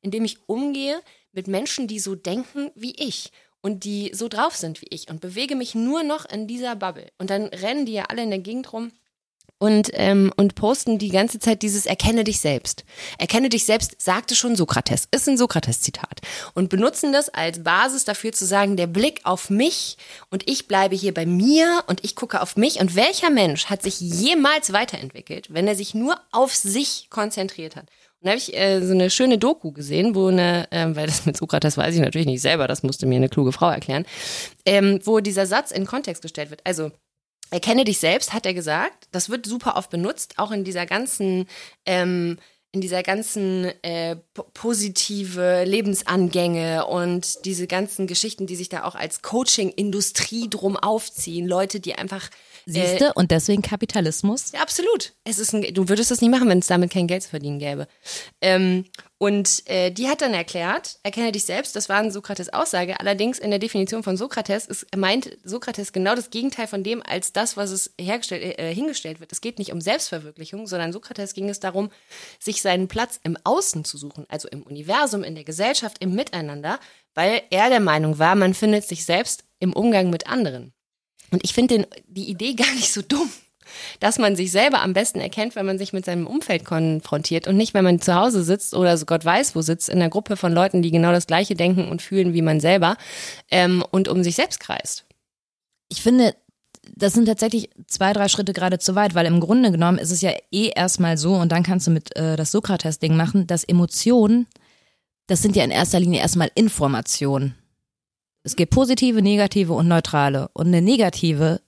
[0.03, 1.01] in dem ich umgehe
[1.33, 3.31] mit Menschen, die so denken wie ich
[3.63, 7.07] und die so drauf sind wie ich und bewege mich nur noch in dieser Bubble.
[7.19, 8.91] Und dann rennen die ja alle in der Gegend rum
[9.61, 12.85] und, ähm, und posten die ganze Zeit dieses Erkenne dich selbst.
[13.19, 16.23] Erkenne dich selbst, sagte schon Sokrates, ist ein Sokrates-Zitat.
[16.55, 19.99] Und benutzen das als Basis dafür zu sagen, der Blick auf mich
[20.31, 22.81] und ich bleibe hier bei mir und ich gucke auf mich.
[22.81, 27.85] Und welcher Mensch hat sich jemals weiterentwickelt, wenn er sich nur auf sich konzentriert hat?
[28.23, 31.27] Und da habe ich äh, so eine schöne Doku gesehen, wo eine, ähm, weil das
[31.27, 34.07] mit Sokrates weiß ich natürlich nicht selber, das musste mir eine kluge Frau erklären,
[34.65, 36.61] ähm, wo dieser Satz in Kontext gestellt wird.
[36.65, 36.91] Also
[37.51, 39.09] Erkenne dich selbst, hat er gesagt.
[39.13, 41.47] Das wird super oft benutzt, auch in dieser ganzen,
[41.85, 42.39] ähm,
[42.73, 48.95] in dieser ganzen äh, po- positive Lebensangänge und diese ganzen Geschichten, die sich da auch
[48.95, 51.49] als Coaching-Industrie drum aufziehen.
[51.49, 52.31] Leute, die einfach
[52.71, 53.07] Siehste?
[53.07, 54.53] Äh, und deswegen Kapitalismus.
[54.53, 55.13] ja, absolut.
[55.25, 57.59] Es ist ein, du würdest das nicht machen, wenn es damit kein Geld zu verdienen
[57.59, 57.87] gäbe.
[58.41, 58.85] Ähm,
[59.19, 62.99] und äh, die hat dann erklärt, erkenne dich selbst, das war eine Sokrates Aussage.
[63.01, 67.35] Allerdings in der Definition von Sokrates ist, meint Sokrates genau das Gegenteil von dem, als
[67.35, 69.31] das, was es hergestellt, äh, hingestellt wird.
[69.31, 71.91] Es geht nicht um Selbstverwirklichung, sondern Sokrates ging es darum,
[72.39, 76.81] sich seinen Platz im Außen zu suchen, also im Universum, in der Gesellschaft, im Miteinander,
[77.15, 80.73] weil er der Meinung war, man findet sich selbst im Umgang mit anderen.
[81.31, 83.31] Und ich finde die Idee gar nicht so dumm,
[84.01, 87.57] dass man sich selber am besten erkennt, wenn man sich mit seinem Umfeld konfrontiert und
[87.57, 90.37] nicht, wenn man zu Hause sitzt oder so Gott weiß wo sitzt, in einer Gruppe
[90.37, 92.97] von Leuten, die genau das Gleiche denken und fühlen wie man selber
[93.51, 95.05] ähm, und um sich selbst kreist.
[95.89, 96.35] Ich finde,
[96.95, 100.21] das sind tatsächlich zwei, drei Schritte gerade zu weit, weil im Grunde genommen ist es
[100.21, 104.47] ja eh erstmal so, und dann kannst du mit äh, das Sokrates-Ding machen, dass Emotionen,
[105.27, 107.55] das sind ja in erster Linie erstmal Informationen.
[108.43, 110.49] Es gibt positive, negative und neutrale.
[110.55, 111.61] Und eine negative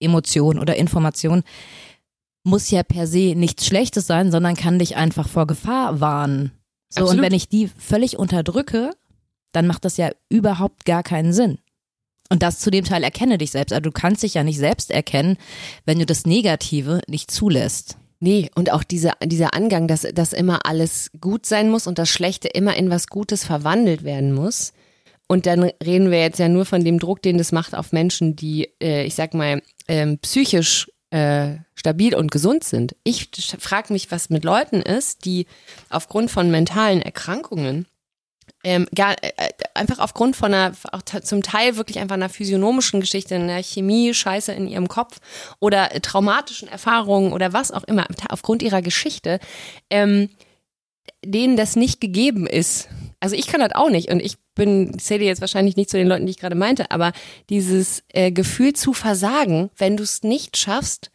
[0.00, 1.42] Emotion oder Information
[2.44, 6.52] muss ja per se nichts Schlechtes sein, sondern kann dich einfach vor Gefahr warnen.
[6.88, 7.16] So, Absolut.
[7.16, 8.92] und wenn ich die völlig unterdrücke,
[9.52, 11.58] dann macht das ja überhaupt gar keinen Sinn.
[12.30, 13.72] Und das zu dem Teil erkenne dich selbst.
[13.72, 15.38] Also du kannst dich ja nicht selbst erkennen,
[15.86, 17.96] wenn du das Negative nicht zulässt.
[18.20, 22.08] Nee, und auch dieser, dieser Angang, dass, dass immer alles gut sein muss und das
[22.08, 24.72] Schlechte immer in was Gutes verwandelt werden muss.
[25.28, 28.34] Und dann reden wir jetzt ja nur von dem Druck, den das macht auf Menschen,
[28.34, 32.96] die, äh, ich sag mal, ähm, psychisch äh, stabil und gesund sind.
[33.04, 35.46] Ich frage mich, was mit Leuten ist, die
[35.90, 37.86] aufgrund von mentalen Erkrankungen
[38.64, 39.32] ähm, gar, äh,
[39.74, 44.52] einfach aufgrund von einer, auch zum Teil wirklich einfach einer physiognomischen Geschichte, einer Chemie, Scheiße
[44.52, 45.20] in ihrem Kopf
[45.60, 49.38] oder äh, traumatischen Erfahrungen oder was auch immer, aufgrund ihrer Geschichte,
[49.90, 50.30] ähm,
[51.24, 52.88] denen das nicht gegeben ist.
[53.20, 56.06] Also ich kann das auch nicht und ich bin, zähle jetzt wahrscheinlich nicht zu den
[56.06, 57.12] Leuten, die ich gerade meinte, aber
[57.50, 61.10] dieses äh, Gefühl zu versagen, wenn du es nicht schaffst,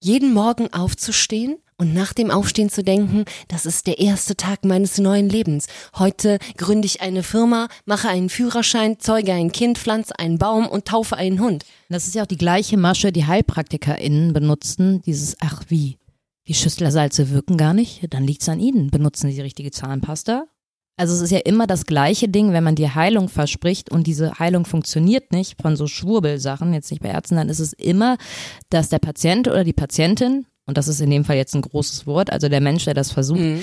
[0.00, 4.98] jeden Morgen aufzustehen und nach dem Aufstehen zu denken, das ist der erste Tag meines
[4.98, 5.68] neuen Lebens.
[5.96, 10.86] Heute gründe ich eine Firma, mache einen Führerschein, zeuge ein Kind, pflanze einen Baum und
[10.86, 11.64] taufe einen Hund.
[11.88, 15.02] Das ist ja auch die gleiche Masche, die HeilpraktikerInnen benutzten.
[15.02, 15.98] Dieses, ach wie,
[16.48, 18.90] die Schüsslersalze wirken gar nicht, dann liegt's an ihnen.
[18.90, 20.46] Benutzen sie die richtige Zahnpasta?
[20.98, 24.38] Also es ist ja immer das gleiche Ding, wenn man dir Heilung verspricht und diese
[24.38, 28.18] Heilung funktioniert nicht von so Schwurbelsachen, jetzt nicht bei Ärzten, dann ist es immer,
[28.68, 32.06] dass der Patient oder die Patientin, und das ist in dem Fall jetzt ein großes
[32.06, 33.62] Wort, also der Mensch, der das versucht, Mhm.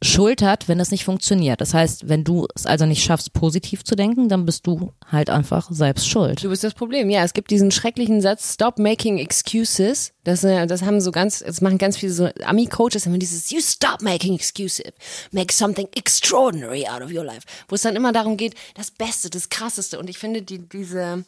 [0.00, 1.60] Schuld hat, wenn es nicht funktioniert.
[1.60, 5.28] Das heißt, wenn du es also nicht schaffst, positiv zu denken, dann bist du halt
[5.28, 6.42] einfach selbst schuld.
[6.44, 7.10] Du bist das Problem.
[7.10, 10.12] Ja, es gibt diesen schrecklichen Satz, stop making excuses.
[10.22, 13.60] Das, äh, das haben so ganz, das machen ganz viele so Ami-Coaches, immer dieses, you
[13.60, 14.92] stop making excuses.
[15.32, 17.42] Make something extraordinary out of your life.
[17.66, 19.98] Wo es dann immer darum geht, das Beste, das Krasseste.
[19.98, 21.24] Und ich finde, die, diese,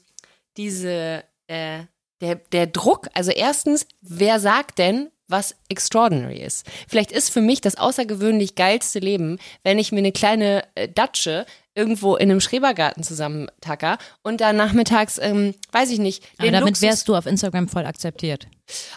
[0.56, 1.80] diese, äh,
[2.20, 6.66] der, der Druck, also erstens, wer sagt denn, was extraordinary ist?
[6.88, 11.46] Vielleicht ist für mich das außergewöhnlich geilste Leben, wenn ich mir eine kleine äh, Datsche
[11.74, 16.82] irgendwo in einem Schrebergarten zusammentacker und dann nachmittags, ähm, weiß ich nicht, Aber damit Luxus
[16.82, 18.48] wärst du auf Instagram voll akzeptiert.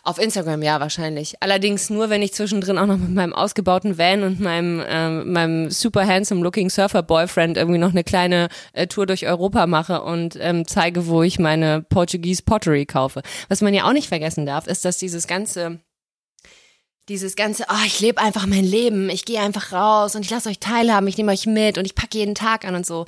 [0.03, 1.35] auf Instagram, ja, wahrscheinlich.
[1.39, 5.69] Allerdings nur, wenn ich zwischendrin auch noch mit meinem ausgebauten Van und meinem, ähm, meinem
[5.69, 10.37] super handsome looking Surfer Boyfriend irgendwie noch eine kleine äh, Tour durch Europa mache und
[10.39, 13.21] ähm, zeige, wo ich meine Portuguese Pottery kaufe.
[13.49, 15.79] Was man ja auch nicht vergessen darf, ist, dass dieses ganze
[17.09, 20.49] dieses ganze, oh, ich lebe einfach mein Leben, ich gehe einfach raus und ich lasse
[20.49, 23.05] euch teilhaben, ich nehme euch mit und ich packe jeden Tag an und so.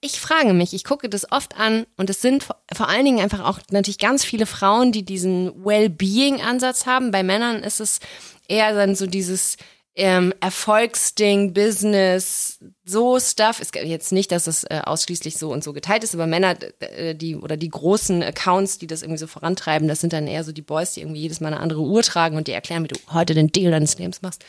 [0.00, 3.44] Ich frage mich, ich gucke das oft an und es sind vor allen Dingen einfach
[3.44, 7.10] auch natürlich ganz viele Frauen, die diesen Well-Being-Ansatz haben.
[7.10, 8.00] Bei Männern ist es
[8.48, 9.56] eher dann so dieses
[9.96, 13.60] ähm, Erfolgsding, Business, so Stuff.
[13.60, 16.56] Es gibt jetzt nicht, dass es äh, ausschließlich so und so geteilt ist, aber Männer,
[16.80, 20.42] äh, die oder die großen Accounts, die das irgendwie so vorantreiben, das sind dann eher
[20.42, 22.88] so die Boys, die irgendwie jedes Mal eine andere Uhr tragen und die erklären, wie
[22.88, 24.44] du heute den Deal deines Lebens machst.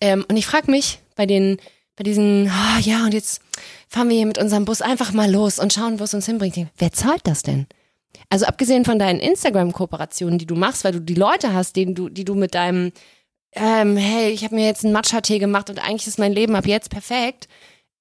[0.00, 1.58] Ähm, und ich frage mich bei den,
[1.96, 3.42] bei diesen, ah ja, und jetzt
[3.88, 6.56] fahren wir hier mit unserem Bus einfach mal los und schauen, wo es uns hinbringt.
[6.78, 7.66] Wer zahlt das denn?
[8.30, 12.08] Also abgesehen von deinen Instagram-Kooperationen, die du machst, weil du die Leute hast, denen du,
[12.08, 12.92] die du mit deinem,
[13.54, 16.66] ähm, hey, ich habe mir jetzt einen Matcha-Tee gemacht und eigentlich ist mein Leben ab
[16.66, 17.48] jetzt perfekt.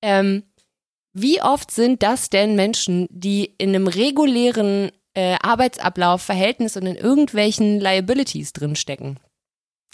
[0.02, 0.44] Ähm,
[1.14, 6.96] wie oft sind das denn Menschen, die in einem regulären äh, Arbeitsablauf, Verhältnis und in
[6.96, 9.20] irgendwelchen Liabilities drinstecken?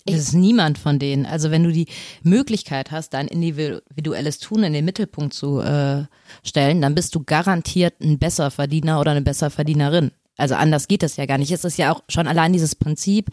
[0.05, 1.25] Das ist niemand von denen.
[1.25, 1.87] Also wenn du die
[2.23, 6.05] Möglichkeit hast, dein individuelles Tun in den Mittelpunkt zu äh,
[6.43, 10.11] stellen, dann bist du garantiert ein Besserverdiener oder eine Besserverdienerin.
[10.37, 11.51] Also anders geht das ja gar nicht.
[11.51, 13.31] Es ist ja auch schon allein dieses Prinzip,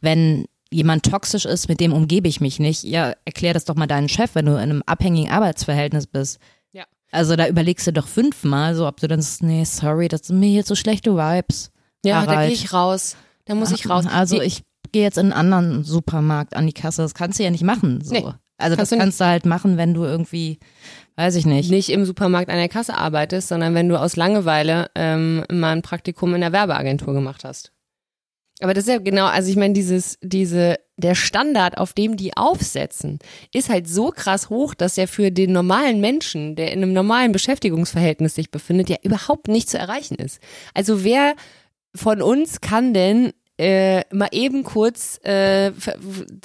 [0.00, 3.86] wenn jemand toxisch ist, mit dem umgebe ich mich nicht, ja, erklär das doch mal
[3.86, 6.38] deinen Chef, wenn du in einem abhängigen Arbeitsverhältnis bist.
[6.72, 6.84] Ja.
[7.10, 10.38] Also da überlegst du doch fünfmal, so ob du dann sagst, nee, sorry, das sind
[10.38, 11.70] mir hier so schlechte Vibes.
[12.04, 12.48] Ja, da Harald.
[12.48, 13.16] gehe ich raus.
[13.44, 14.06] Da muss ich raus.
[14.06, 17.02] Also ich gehe jetzt in einen anderen Supermarkt an die Kasse.
[17.02, 18.02] Das kannst du ja nicht machen.
[18.02, 18.14] So.
[18.14, 18.24] Nee,
[18.58, 19.02] also das kannst du nicht.
[19.02, 20.58] kannst du halt machen, wenn du irgendwie,
[21.16, 21.70] weiß ich nicht.
[21.70, 25.82] nicht im Supermarkt an der Kasse arbeitest, sondern wenn du aus Langeweile ähm, mal ein
[25.82, 27.72] Praktikum in der Werbeagentur gemacht hast.
[28.60, 32.36] Aber das ist ja genau, also ich meine, dieses, diese, der Standard, auf dem die
[32.36, 33.18] aufsetzen,
[33.54, 37.32] ist halt so krass hoch, dass er für den normalen Menschen, der in einem normalen
[37.32, 40.40] Beschäftigungsverhältnis sich befindet, ja überhaupt nicht zu erreichen ist.
[40.74, 41.34] Also wer
[41.94, 45.72] von uns kann denn äh, mal eben kurz äh,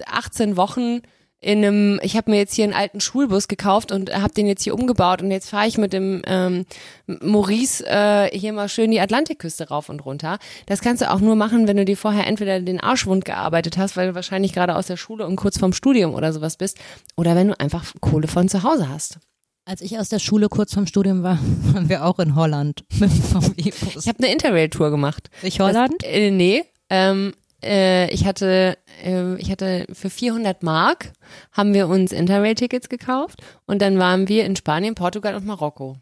[0.06, 1.02] 18 Wochen
[1.46, 4.64] in einem, ich habe mir jetzt hier einen alten Schulbus gekauft und habe den jetzt
[4.64, 6.66] hier umgebaut und jetzt fahre ich mit dem ähm,
[7.06, 10.40] Maurice äh, hier mal schön die Atlantikküste rauf und runter.
[10.66, 13.96] Das kannst du auch nur machen, wenn du dir vorher entweder den Arschwund gearbeitet hast,
[13.96, 16.80] weil du wahrscheinlich gerade aus der Schule und kurz vorm Studium oder sowas bist,
[17.16, 19.20] oder wenn du einfach Kohle von zu Hause hast.
[19.66, 21.38] Als ich aus der Schule kurz vorm Studium war,
[21.74, 23.98] waren wir auch in Holland mit dem VW-Bus.
[23.98, 25.30] Ich habe eine Interrail-Tour gemacht.
[25.44, 25.94] Nicht Holland?
[26.00, 26.64] Das, äh, nee.
[26.90, 27.34] Ähm,
[27.66, 31.12] äh, ich hatte, äh, ich hatte für 400 Mark
[31.52, 35.98] haben wir uns Interrail-Tickets gekauft und dann waren wir in Spanien, Portugal und Marokko.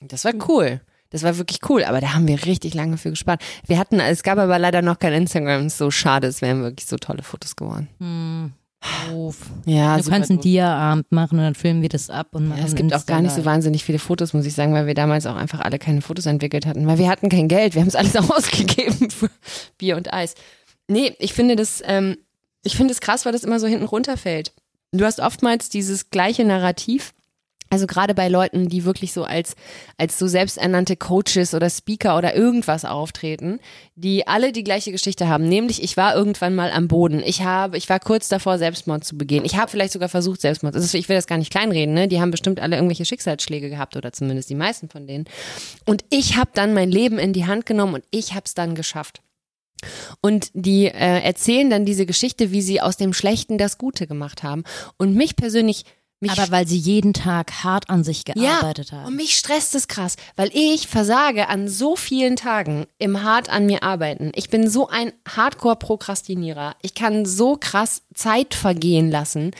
[0.00, 0.80] Das war cool.
[1.10, 3.42] Das war wirklich cool, aber da haben wir richtig lange für gespart.
[3.66, 6.86] Wir hatten, es gab aber leider noch kein Instagram, ist so schade, es wären wirklich
[6.86, 7.88] so tolle Fotos geworden.
[7.98, 8.52] Hm,
[9.08, 9.36] doof.
[9.66, 10.40] Ja, du kannst einen.
[10.40, 13.20] Dia-Abend machen und dann filmen wir das ab und machen Ja, es gibt auch gar
[13.20, 16.00] nicht so wahnsinnig viele Fotos, muss ich sagen, weil wir damals auch einfach alle keine
[16.00, 19.30] Fotos entwickelt hatten, weil wir hatten kein Geld, wir haben es alles ausgegeben für
[19.78, 20.34] Bier und Eis.
[20.90, 22.16] Nee, ich finde das, ähm,
[22.64, 24.52] ich finde es krass, weil das immer so hinten runterfällt.
[24.90, 27.12] Du hast oftmals dieses gleiche Narrativ,
[27.72, 29.54] also gerade bei Leuten, die wirklich so als,
[29.98, 33.60] als so selbsternannte Coaches oder Speaker oder irgendwas auftreten,
[33.94, 35.48] die alle die gleiche Geschichte haben.
[35.48, 37.22] Nämlich, ich war irgendwann mal am Boden.
[37.24, 39.44] Ich habe, ich war kurz davor, Selbstmord zu begehen.
[39.44, 40.74] Ich habe vielleicht sogar versucht, Selbstmord.
[40.74, 42.08] Also ich will das gar nicht kleinreden, ne?
[42.08, 45.26] Die haben bestimmt alle irgendwelche Schicksalsschläge gehabt oder zumindest die meisten von denen.
[45.86, 48.74] Und ich habe dann mein Leben in die Hand genommen und ich habe es dann
[48.74, 49.22] geschafft.
[50.20, 54.42] Und die äh, erzählen dann diese Geschichte, wie sie aus dem Schlechten das Gute gemacht
[54.42, 54.64] haben.
[54.96, 55.84] Und mich persönlich
[56.22, 59.06] mich Aber weil sie jeden Tag hart an sich gearbeitet ja, haben.
[59.06, 63.64] Und mich stresst es krass, weil ich versage an so vielen Tagen im hart an
[63.64, 64.30] mir arbeiten.
[64.34, 66.76] Ich bin so ein Hardcore-Prokrastinierer.
[66.82, 69.52] Ich kann so krass Zeit vergehen lassen,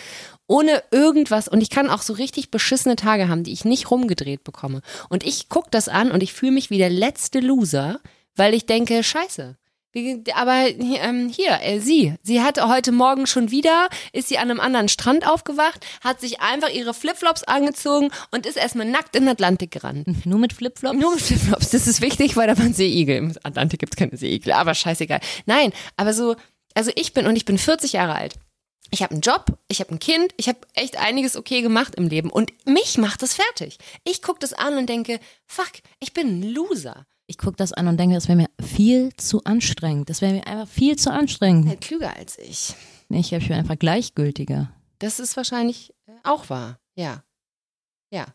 [0.47, 1.49] ohne irgendwas.
[1.49, 4.83] Und ich kann auch so richtig beschissene Tage haben, die ich nicht rumgedreht bekomme.
[5.09, 8.01] Und ich gucke das an und ich fühle mich wie der letzte Loser,
[8.37, 9.57] weil ich denke, scheiße.
[9.93, 14.51] Wie- Aber ähm, hier, äh, sie, sie hat heute Morgen schon wieder, ist sie an
[14.51, 19.23] einem anderen Strand aufgewacht, hat sich einfach ihre Flipflops angezogen und ist erstmal nackt in
[19.25, 20.07] den Atlantik gerannt.
[20.27, 20.97] Nur mit Flipflops?
[20.99, 23.17] Nur mit Flipflops, das ist wichtig, weil da waren Seeigel.
[23.17, 25.21] Im Atlantik gibt's keine Seeigel, aber scheißegal.
[25.47, 26.37] Nein, aber so,
[26.75, 28.35] also ich bin und ich bin 40 Jahre alt.
[28.93, 32.09] Ich habe einen Job, ich habe ein Kind, ich habe echt einiges okay gemacht im
[32.09, 33.79] Leben und mich macht das fertig.
[34.03, 37.07] Ich gucke das an und denke, fuck, ich bin ein Loser.
[37.31, 40.11] Ich gucke das an und denke, das wäre mir viel zu anstrengend.
[40.11, 41.69] Das wäre mir einfach viel zu anstrengend.
[41.69, 42.75] Halt klüger als ich.
[43.09, 44.73] Ich bin einfach gleichgültiger.
[44.99, 46.81] Das ist wahrscheinlich äh, auch wahr.
[46.97, 47.23] Ja.
[48.11, 48.27] Ja.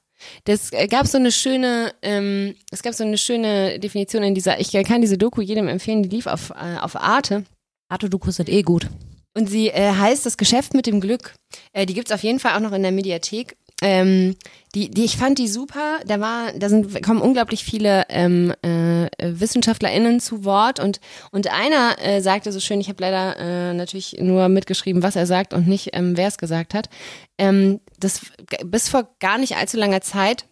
[0.46, 4.62] Das äh, gab so eine schöne, ähm, es gab so eine schöne Definition in dieser,
[4.62, 7.44] ich kann diese Doku jedem empfehlen, die lief auf, äh, auf Arte.
[7.90, 8.88] Arthur, du kostet eh gut.
[9.34, 11.36] Und sie äh, heißt Das Geschäft mit dem Glück.
[11.74, 13.58] Äh, die gibt's auf jeden Fall auch noch in der Mediathek.
[13.82, 14.36] Ähm,
[14.74, 16.00] die, die, ich fand die super.
[16.06, 21.00] Da war, da sind kommen unglaublich viele ähm, äh, WissenschaftlerInnen zu Wort und
[21.32, 22.80] und einer äh, sagte so schön.
[22.80, 26.38] Ich habe leider äh, natürlich nur mitgeschrieben, was er sagt und nicht ähm, wer es
[26.38, 26.90] gesagt hat.
[27.38, 28.22] Ähm, das
[28.66, 30.46] bis vor gar nicht allzu langer Zeit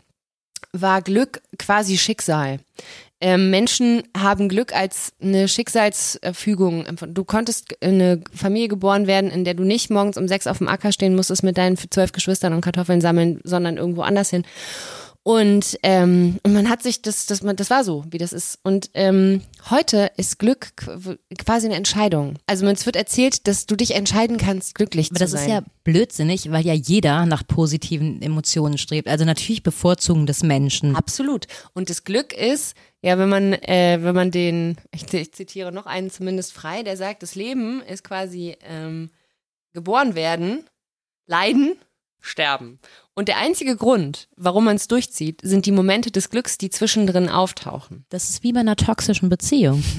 [0.73, 2.59] war Glück quasi Schicksal.
[3.25, 6.83] Ähm, Menschen haben Glück als eine Schicksalsfügung.
[7.07, 10.57] Du konntest in eine Familie geboren werden, in der du nicht morgens um sechs auf
[10.57, 14.43] dem Acker stehen musstest mit deinen zwölf Geschwistern und Kartoffeln sammeln, sondern irgendwo anders hin.
[15.25, 18.59] Und, ähm, und man hat sich das, das, man, das war so, wie das ist.
[18.61, 22.35] Und ähm, heute ist Glück qu- quasi eine Entscheidung.
[22.45, 25.41] Also es wird erzählt, dass du dich entscheiden kannst, glücklich Aber zu das sein.
[25.41, 29.07] ist ja blödsinnig, weil ja jeder nach positiven Emotionen strebt.
[29.07, 30.93] Also natürlich bevorzugen des Menschen.
[30.97, 31.47] Absolut.
[31.73, 35.85] Und das Glück ist, ja, wenn man, äh, wenn man den, ich, ich zitiere noch
[35.85, 39.09] einen zumindest frei, der sagt, das Leben ist quasi ähm,
[39.71, 40.65] geboren werden,
[41.27, 41.77] leiden,
[42.23, 42.79] sterben.
[43.13, 47.29] Und der einzige Grund, warum man es durchzieht, sind die Momente des Glücks, die zwischendrin
[47.29, 48.05] auftauchen.
[48.09, 49.83] Das ist wie bei einer toxischen Beziehung.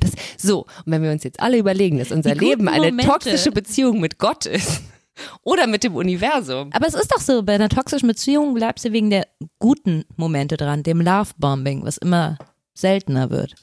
[0.00, 3.08] Das, so, und wenn wir uns jetzt alle überlegen, dass unser Die Leben eine Momente.
[3.08, 4.82] toxische Beziehung mit Gott ist
[5.44, 6.70] oder mit dem Universum.
[6.72, 9.28] Aber es ist doch so, bei einer toxischen Beziehung bleibst du wegen der
[9.60, 12.36] guten Momente dran, dem Love-Bombing, was immer
[12.74, 13.54] seltener wird.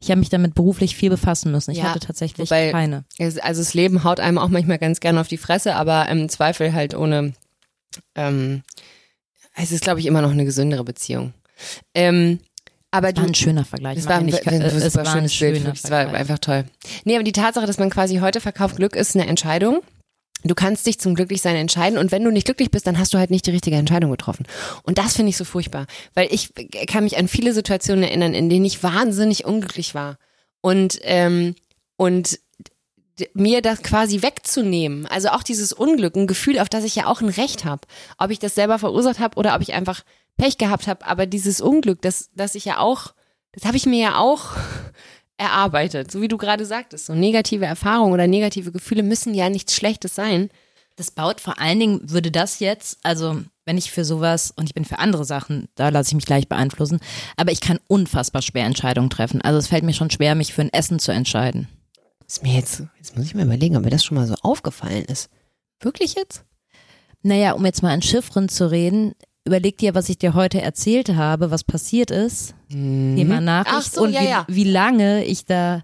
[0.00, 1.72] Ich habe mich damit beruflich viel befassen müssen.
[1.72, 3.04] Ich Ja, hatte tatsächlich wobei- keine.
[3.18, 6.28] Es- Also das Leben haut einem auch manchmal ganz gerne auf die Fresse, aber im
[6.28, 7.32] Zweifel halt ohne.
[8.14, 8.62] Ähm,
[9.56, 11.32] es ist, glaube ich, immer noch eine gesündere Beziehung.
[11.94, 12.38] Ähm,
[12.92, 13.96] aber War ein schöner Vergleich.
[13.96, 15.56] das war nicht, äh, es war ein schönes Bild.
[15.56, 15.82] schöner wirklich.
[15.82, 16.64] Das war einfach toll.
[17.04, 19.82] Nee, aber die Tatsache, dass man quasi heute verkauft Glück ist eine Entscheidung.
[20.44, 23.18] Du kannst dich zum Glücklichsein entscheiden und wenn du nicht glücklich bist, dann hast du
[23.18, 24.46] halt nicht die richtige Entscheidung getroffen.
[24.84, 26.52] Und das finde ich so furchtbar, weil ich
[26.86, 30.18] kann mich an viele Situationen erinnern, in denen ich wahnsinnig unglücklich war.
[30.60, 31.54] Und, ähm,
[31.96, 32.38] und
[33.34, 37.20] mir das quasi wegzunehmen, also auch dieses Unglück, ein Gefühl, auf das ich ja auch
[37.20, 37.82] ein Recht habe,
[38.16, 40.02] ob ich das selber verursacht habe oder ob ich einfach
[40.36, 43.14] Pech gehabt habe, aber dieses Unglück, das, das ich ja auch,
[43.52, 44.52] das habe ich mir ja auch
[45.38, 49.74] erarbeitet, so wie du gerade sagtest, so negative Erfahrungen oder negative Gefühle müssen ja nichts
[49.74, 50.50] Schlechtes sein.
[50.96, 54.74] Das baut vor allen Dingen, würde das jetzt, also wenn ich für sowas und ich
[54.74, 56.98] bin für andere Sachen, da lasse ich mich gleich beeinflussen,
[57.36, 59.40] aber ich kann unfassbar schwer Entscheidungen treffen.
[59.40, 61.68] Also es fällt mir schon schwer, mich für ein Essen zu entscheiden.
[62.26, 65.04] Ist mir jetzt, jetzt muss ich mir überlegen, ob mir das schon mal so aufgefallen
[65.04, 65.30] ist.
[65.80, 66.44] Wirklich jetzt?
[67.22, 69.14] Naja, um jetzt mal an Chiffren zu reden,
[69.48, 72.54] überleg dir, was ich dir heute erzählt habe, was passiert ist.
[72.70, 74.44] Thema Nachricht Ach so, und ja, wie, ja.
[74.48, 75.82] wie lange ich da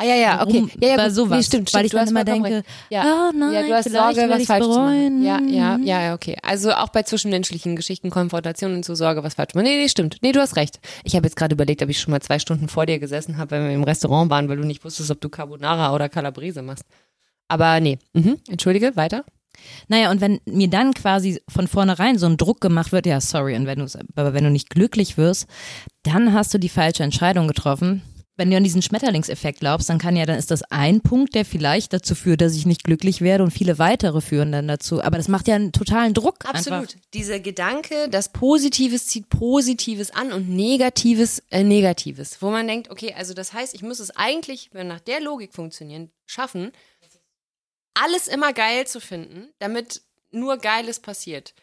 [0.00, 0.64] Ah ja, ja, okay.
[0.80, 1.14] Ja, ja, bei gut.
[1.14, 2.62] sowas, Nee, stimmt, weil stimmt, ich du dann hast immer denke.
[2.88, 3.02] Ja.
[3.02, 5.24] oh nein, ja, du hast vielleicht Sorge, was falsch zu bereuen.
[5.24, 5.52] machen.
[5.52, 6.36] Ja, ja, ja, ja, okay.
[6.44, 9.66] Also auch bei zwischenmenschlichen Geschichten, Konfrontationen zu Sorge, was falsch zu machen.
[9.66, 10.18] Nee, nee, stimmt.
[10.22, 10.78] Nee, du hast recht.
[11.02, 13.50] Ich habe jetzt gerade überlegt, ob ich schon mal zwei Stunden vor dir gesessen habe,
[13.50, 16.84] wenn wir im Restaurant waren, weil du nicht wusstest, ob du Carbonara oder Calabrese machst.
[17.48, 17.98] Aber nee.
[18.12, 18.38] Mhm.
[18.48, 19.24] Entschuldige, weiter.
[19.88, 23.56] Naja, und wenn mir dann quasi von vornherein so ein Druck gemacht wird, ja, sorry,
[23.56, 25.46] und wenn du aber wenn du nicht glücklich wirst,
[26.02, 28.02] dann hast du die falsche Entscheidung getroffen.
[28.38, 31.44] Wenn du an diesen Schmetterlingseffekt glaubst, dann kann ja, dann ist das ein Punkt, der
[31.44, 35.02] vielleicht dazu führt, dass ich nicht glücklich werde und viele weitere führen dann dazu.
[35.02, 36.44] Aber das macht ja einen totalen Druck.
[36.44, 36.94] Absolut.
[36.94, 36.94] Einfach.
[37.14, 42.40] Dieser Gedanke, dass Positives zieht Positives an und Negatives äh, Negatives.
[42.40, 45.52] Wo man denkt, okay, also das heißt, ich muss es eigentlich, wenn nach der Logik
[45.52, 46.70] funktionieren, schaffen,
[47.94, 51.54] alles immer geil zu finden, damit nur Geiles passiert.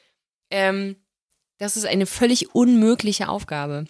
[0.49, 0.97] Ähm,
[1.57, 3.85] das ist eine völlig unmögliche Aufgabe.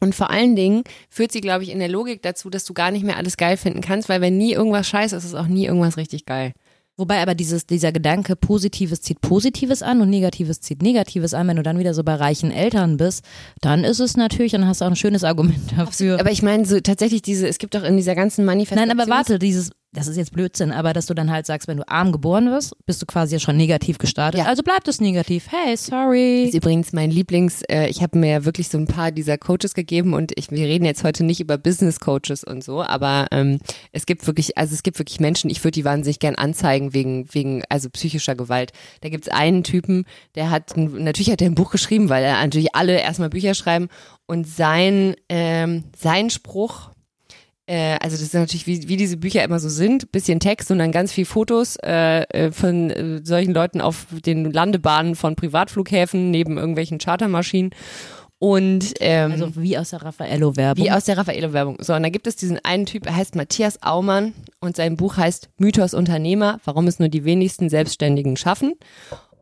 [0.00, 2.90] Und vor allen Dingen führt sie, glaube ich, in der Logik dazu, dass du gar
[2.90, 5.66] nicht mehr alles geil finden kannst, weil wenn nie irgendwas scheiße ist, ist auch nie
[5.66, 6.52] irgendwas richtig geil.
[6.96, 11.56] Wobei aber dieses, dieser Gedanke, Positives zieht Positives an und Negatives zieht Negatives an, wenn
[11.56, 13.24] du dann wieder so bei reichen Eltern bist,
[13.62, 16.20] dann ist es natürlich, dann hast du auch ein schönes Argument dafür.
[16.20, 18.88] Aber ich meine, so tatsächlich diese, es gibt doch in dieser ganzen Manifestation.
[18.88, 21.78] Nein, aber warte, dieses, das ist jetzt Blödsinn, aber dass du dann halt sagst, wenn
[21.78, 24.40] du arm geboren wirst, bist du quasi schon negativ gestartet.
[24.40, 24.46] Ja.
[24.46, 25.48] Also bleibt es negativ.
[25.50, 26.44] Hey, sorry.
[26.44, 29.74] ist übrigens mein Lieblings, äh, ich habe mir ja wirklich so ein paar dieser Coaches
[29.74, 33.58] gegeben und ich, wir reden jetzt heute nicht über Business Coaches und so, aber ähm,
[33.90, 37.26] es gibt wirklich, also es gibt wirklich Menschen, ich würde die wahnsinnig gern anzeigen wegen,
[37.32, 38.72] wegen, also psychischer Gewalt.
[39.00, 40.04] Da gibt's einen Typen,
[40.36, 43.88] der hat, natürlich hat er ein Buch geschrieben, weil er natürlich alle erstmal Bücher schreiben
[44.26, 46.90] und sein, ähm, sein Spruch,
[47.70, 50.78] äh, also das ist natürlich, wie, wie diese Bücher immer so sind, bisschen Text und
[50.78, 56.32] dann ganz viel Fotos äh, äh, von äh, solchen Leuten auf den Landebahnen von Privatflughäfen
[56.32, 57.70] neben irgendwelchen Chartermaschinen.
[58.40, 60.84] Und ähm, Also wie aus der Raffaello-Werbung.
[60.84, 61.76] wie aus der Raffaello-Werbung.
[61.80, 65.16] So, und da gibt es diesen einen Typ, er heißt Matthias Aumann und sein Buch
[65.16, 68.72] heißt Mythos Unternehmer, warum es nur die wenigsten Selbstständigen schaffen.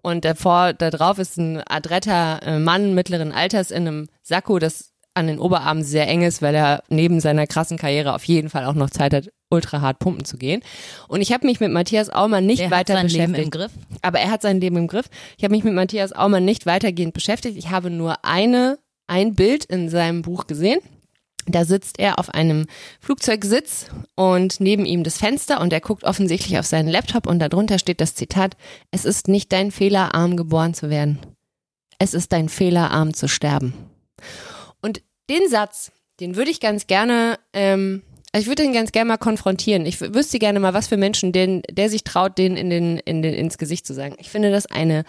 [0.02, 4.92] Und davor, da drauf ist ein adretter äh, Mann mittleren Alters in einem Sakko, das
[5.18, 8.64] an den Oberarmen sehr eng ist, weil er neben seiner krassen Karriere auf jeden Fall
[8.64, 10.62] auch noch Zeit hat, ultra hart pumpen zu gehen.
[11.08, 13.36] Und ich habe mich mit Matthias Aumann nicht hat weiter sein beschäftigt.
[13.36, 13.72] Leben im Griff.
[14.02, 15.06] Aber er hat sein Leben im Griff.
[15.36, 17.58] Ich habe mich mit Matthias Aumann nicht weitergehend beschäftigt.
[17.58, 20.80] Ich habe nur eine, ein Bild in seinem Buch gesehen.
[21.46, 22.66] Da sitzt er auf einem
[23.00, 27.78] Flugzeugsitz und neben ihm das Fenster und er guckt offensichtlich auf seinen Laptop und darunter
[27.78, 28.54] steht das Zitat,
[28.90, 31.18] es ist nicht dein Fehler, arm geboren zu werden.
[31.98, 33.72] Es ist dein Fehler, arm zu sterben.
[35.30, 38.02] Den Satz, den würde ich ganz gerne, ähm,
[38.32, 39.86] also ich würde den ganz gerne mal konfrontieren.
[39.86, 43.22] Ich wüsste gerne mal, was für Menschen, den, der sich traut, den in den, in
[43.22, 44.16] den, ins Gesicht zu sagen.
[44.18, 45.04] Ich finde das eine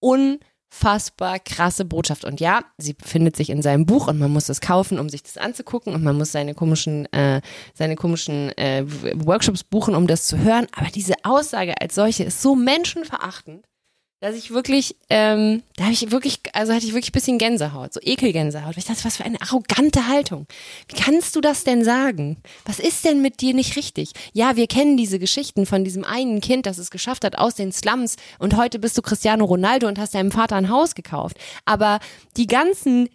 [0.00, 2.24] unfassbar krasse Botschaft.
[2.24, 5.22] Und ja, sie befindet sich in seinem Buch und man muss es kaufen, um sich
[5.22, 7.40] das anzugucken und man muss seine komischen, äh,
[7.74, 10.66] seine komischen äh, Workshops buchen, um das zu hören.
[10.72, 13.66] Aber diese Aussage als solche ist so menschenverachtend
[14.24, 18.00] dass ich wirklich, ähm, da habe ich wirklich, also hatte ich wirklich bisschen Gänsehaut, so
[18.02, 18.74] Ekelgänsehaut.
[18.78, 20.46] Ich dachte, was für eine arrogante Haltung.
[20.88, 22.38] Wie kannst du das denn sagen?
[22.64, 24.12] Was ist denn mit dir nicht richtig?
[24.32, 27.70] Ja, wir kennen diese Geschichten von diesem einen Kind, das es geschafft hat aus den
[27.70, 31.36] Slums und heute bist du Cristiano Ronaldo und hast deinem Vater ein Haus gekauft.
[31.66, 31.98] Aber
[32.38, 33.10] die ganzen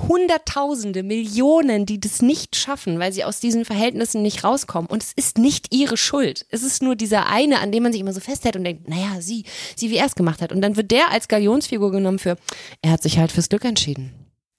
[0.00, 4.88] Hunderttausende, Millionen, die das nicht schaffen, weil sie aus diesen Verhältnissen nicht rauskommen.
[4.88, 6.46] Und es ist nicht ihre Schuld.
[6.50, 9.20] Es ist nur dieser eine, an dem man sich immer so festhält und denkt, naja,
[9.20, 9.44] sie,
[9.74, 10.52] sie, wie er es gemacht hat.
[10.52, 12.36] Und dann wird der als Galionsfigur genommen für,
[12.82, 14.12] er hat sich halt fürs Glück entschieden.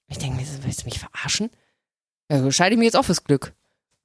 [0.07, 1.49] Ich denke mir, willst du mich verarschen?
[2.31, 3.53] Ja, entscheide ich mich jetzt auch fürs Glück.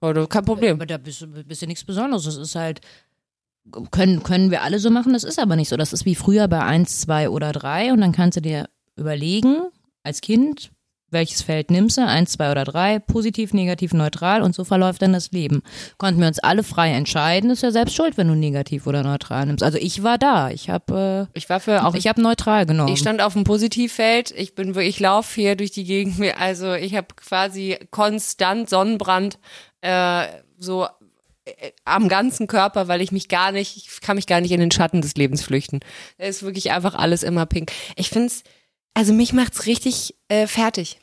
[0.00, 0.76] Oder kein Problem.
[0.76, 2.24] Aber da bist du bist ja nichts Besonderes.
[2.24, 2.80] Das ist halt,
[3.90, 5.76] können, können wir alle so machen, das ist aber nicht so.
[5.76, 9.62] Das ist wie früher bei eins, zwei oder drei und dann kannst du dir überlegen,
[10.02, 10.71] als Kind,
[11.12, 15.12] welches Feld nimmst du, eins, zwei oder drei, positiv, negativ, neutral und so verläuft dann
[15.12, 15.62] das Leben.
[15.98, 19.46] Konnten wir uns alle frei entscheiden, ist ja selbst schuld, wenn du negativ oder neutral
[19.46, 19.62] nimmst.
[19.62, 22.92] Also ich war da, ich habe Ich war für äh, auch ich habe neutral genommen.
[22.92, 24.32] Ich stand auf dem Positivfeld.
[24.32, 26.20] Ich bin ich laufe hier durch die Gegend.
[26.38, 29.38] Also ich habe quasi konstant Sonnenbrand
[29.80, 30.26] äh,
[30.58, 30.86] so
[31.44, 34.60] äh, am ganzen Körper, weil ich mich gar nicht, ich kann mich gar nicht in
[34.60, 35.80] den Schatten des Lebens flüchten.
[36.16, 37.72] Es ist wirklich einfach alles immer pink.
[37.96, 38.44] Ich find's,
[38.94, 40.98] also mich macht's richtig äh, fertig.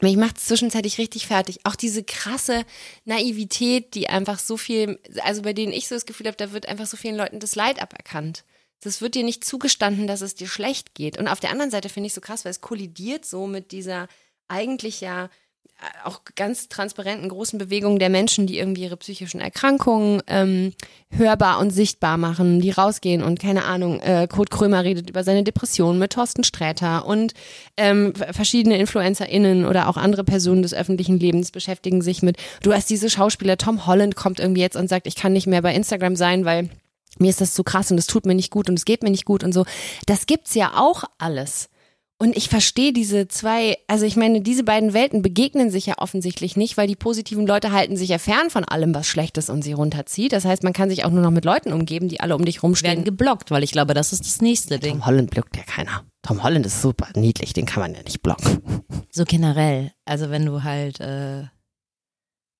[0.00, 1.60] Mich macht's zwischenzeitlich richtig fertig.
[1.64, 2.64] Auch diese krasse
[3.04, 6.68] Naivität, die einfach so viel, also bei denen ich so das Gefühl habe, da wird
[6.68, 8.44] einfach so vielen Leuten das Leid aberkannt.
[8.80, 11.18] Das wird dir nicht zugestanden, dass es dir schlecht geht.
[11.18, 14.06] Und auf der anderen Seite finde ich so krass, weil es kollidiert so mit dieser
[14.48, 15.30] eigentlich ja
[16.04, 20.72] auch ganz transparenten großen Bewegung der Menschen, die irgendwie ihre psychischen Erkrankungen ähm,
[21.10, 25.44] hörbar und sichtbar machen, die rausgehen und keine Ahnung, äh, Kurt Krömer redet über seine
[25.44, 27.34] Depression mit Thorsten Sträter und
[27.76, 32.88] ähm, verschiedene InfluencerInnen oder auch andere Personen des öffentlichen Lebens beschäftigen sich mit, du hast
[32.88, 36.16] diese Schauspieler, Tom Holland kommt irgendwie jetzt und sagt, ich kann nicht mehr bei Instagram
[36.16, 36.70] sein, weil
[37.18, 39.10] mir ist das zu krass und es tut mir nicht gut und es geht mir
[39.10, 39.64] nicht gut und so.
[40.06, 41.68] Das gibt's ja auch alles.
[42.18, 46.56] Und ich verstehe diese zwei, also ich meine, diese beiden Welten begegnen sich ja offensichtlich
[46.56, 49.60] nicht, weil die positiven Leute halten sich ja fern von allem, was schlecht ist und
[49.62, 50.32] sie runterzieht.
[50.32, 52.56] Das heißt, man kann sich auch nur noch mit Leuten umgeben, die alle um dich
[52.56, 53.04] werden rumstehen.
[53.04, 54.92] geblockt, weil ich glaube, das ist das nächste Ding.
[54.92, 56.04] Tom Holland blockt ja keiner.
[56.22, 58.62] Tom Holland ist super niedlich, den kann man ja nicht blocken.
[59.10, 59.92] So generell.
[60.06, 61.44] Also wenn du halt äh,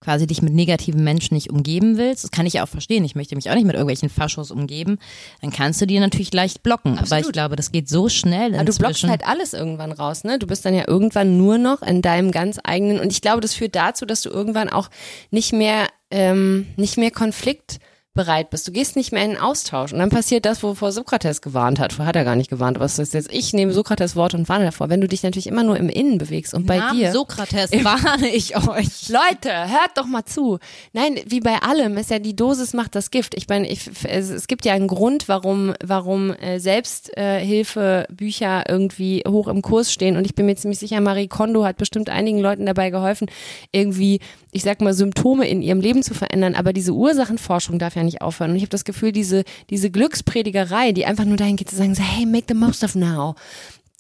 [0.01, 3.15] quasi dich mit negativen Menschen nicht umgeben willst, das kann ich ja auch verstehen, ich
[3.15, 4.99] möchte mich auch nicht mit irgendwelchen Faschos umgeben,
[5.41, 6.93] dann kannst du die natürlich leicht blocken.
[6.93, 7.27] Aber Absolut.
[7.27, 10.39] ich glaube, das geht so schnell Aber du blockst halt alles irgendwann raus, ne?
[10.39, 13.55] Du bist dann ja irgendwann nur noch in deinem ganz eigenen und ich glaube, das
[13.55, 14.91] führt dazu, dass du irgendwann auch
[15.31, 17.79] nicht mehr ähm, nicht mehr Konflikt
[18.17, 18.67] bereit bist.
[18.67, 19.93] Du gehst nicht mehr in den Austausch.
[19.93, 21.93] Und dann passiert das, wovor Sokrates gewarnt hat.
[21.93, 24.49] Vorher hat er gar nicht gewarnt, aber es ist jetzt, ich nehme Sokrates Worte und
[24.49, 24.89] warne davor.
[24.89, 27.13] Wenn du dich natürlich immer nur im Innen bewegst und bei Namen dir.
[27.13, 29.09] Sokrates warne ich euch.
[29.09, 30.59] Leute, hört doch mal zu.
[30.93, 33.35] Nein, wie bei allem ist ja die Dosis macht das Gift.
[33.37, 39.49] Ich meine, ich, es, es gibt ja einen Grund, warum, warum äh, Selbsthilfebücher irgendwie hoch
[39.49, 40.17] im Kurs stehen.
[40.17, 43.29] Und ich bin mir ziemlich sicher, Marie Kondo hat bestimmt einigen Leuten dabei geholfen,
[43.73, 44.21] irgendwie,
[44.53, 46.55] ich sag mal, Symptome in ihrem Leben zu verändern.
[46.55, 48.53] Aber diese Ursachenforschung darf ja nicht aufhören.
[48.53, 51.95] Und ich habe das Gefühl, diese, diese Glückspredigerei, die einfach nur dahin geht zu sagen,
[51.95, 53.35] so, hey, make the most of now.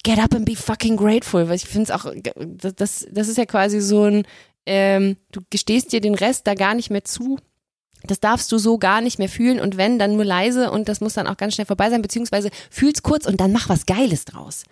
[0.02, 1.48] Get up and be fucking grateful.
[1.48, 4.26] Weil ich finde es auch, das, das ist ja quasi so ein,
[4.64, 7.38] ähm, du gestehst dir den Rest da gar nicht mehr zu.
[8.04, 11.00] Das darfst du so gar nicht mehr fühlen und wenn, dann nur leise und das
[11.00, 14.24] muss dann auch ganz schnell vorbei sein, beziehungsweise fühl's kurz und dann mach was Geiles
[14.24, 14.64] draus.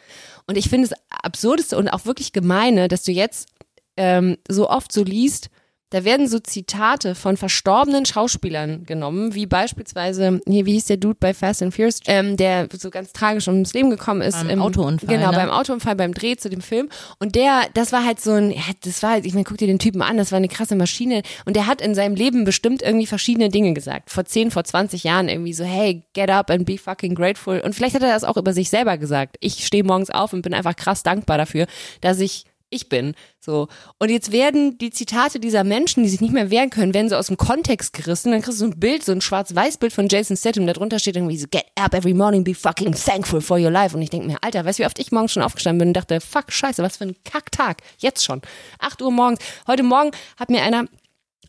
[0.47, 3.49] Und ich finde es absurdeste und auch wirklich gemeine, dass du jetzt
[3.97, 5.51] ähm, so oft so liest,
[5.95, 11.19] da werden so Zitate von verstorbenen Schauspielern genommen, wie beispielsweise, hier, wie hieß der Dude
[11.21, 14.37] bei Fast and Furious, ähm, der so ganz tragisch ums Leben gekommen ist.
[14.37, 15.37] Beim im, Autounfall, Genau, ne?
[15.37, 16.89] beim Autounfall, beim Dreh zu dem Film.
[17.21, 19.69] Und der, das war halt so ein, ja, das war halt, ich meine, guck dir
[19.69, 21.23] den Typen an, das war eine krasse Maschine.
[21.45, 24.11] Und der hat in seinem Leben bestimmt irgendwie verschiedene Dinge gesagt.
[24.11, 27.61] Vor 10, vor 20 Jahren irgendwie so, hey, get up and be fucking grateful.
[27.61, 29.37] Und vielleicht hat er das auch über sich selber gesagt.
[29.39, 31.69] Ich stehe morgens auf und bin einfach krass dankbar dafür,
[32.01, 33.15] dass ich ich bin.
[33.41, 33.69] So.
[33.99, 37.17] Und jetzt werden die Zitate dieser Menschen, die sich nicht mehr wehren können, werden so
[37.17, 38.33] aus dem Kontext gerissen.
[38.33, 40.67] Dann kriegst du so ein Bild, so ein Schwarz-Weiß-Bild von Jason Statham.
[40.67, 43.97] Da drunter steht irgendwie so, get up every morning, be fucking thankful for your life.
[43.97, 45.95] Und ich denke mir, Alter, weißt du, wie oft ich morgens schon aufgestanden bin und
[45.95, 47.83] dachte, fuck, scheiße, was für ein Kacktag.
[47.99, 48.43] Jetzt schon.
[48.79, 49.41] 8 Uhr morgens.
[49.67, 50.87] Heute Morgen hat mir einer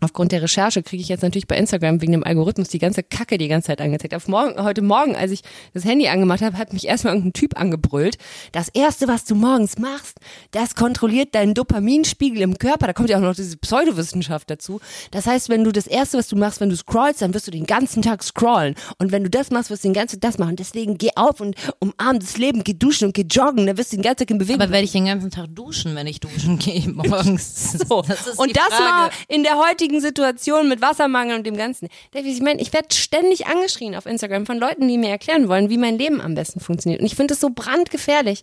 [0.06, 3.38] Aufgrund der Recherche kriege ich jetzt natürlich bei Instagram wegen dem Algorithmus die ganze Kacke
[3.38, 4.14] die ganze Zeit angezeigt.
[4.14, 5.42] Auf morgen, heute Morgen, als ich
[5.74, 8.18] das Handy angemacht habe, hat mich erstmal irgendein Typ angebrüllt.
[8.52, 10.18] Das erste, was du morgens machst,
[10.52, 12.88] das kontrolliert deinen Dopaminspiegel im Körper.
[12.88, 14.80] Da kommt ja auch noch diese Pseudowissenschaft dazu.
[15.12, 17.52] Das heißt, wenn du das erste, was du machst, wenn du scrollst, dann wirst du
[17.52, 18.76] den ganzen Tag scrollen.
[18.98, 20.56] Und wenn du das machst, wirst du den ganzen Tag das machen.
[20.56, 23.66] Deswegen geh auf und umarm das Leben, geh duschen und geh joggen.
[23.68, 24.62] Dann wirst du den ganzen Tag in Bewegung.
[24.62, 27.74] Aber werde ich den ganzen Tag duschen, wenn ich duschen gehe morgens?
[27.74, 28.02] So.
[28.02, 28.84] Das ist und das Frage.
[28.84, 31.90] mal in der heutigen Situation mit Wassermangel und dem Ganzen.
[32.14, 35.78] Ich meine, ich werde ständig angeschrien auf Instagram von Leuten, die mir erklären wollen, wie
[35.78, 37.02] mein Leben am besten funktioniert.
[37.02, 38.42] Und ich finde das so brandgefährlich,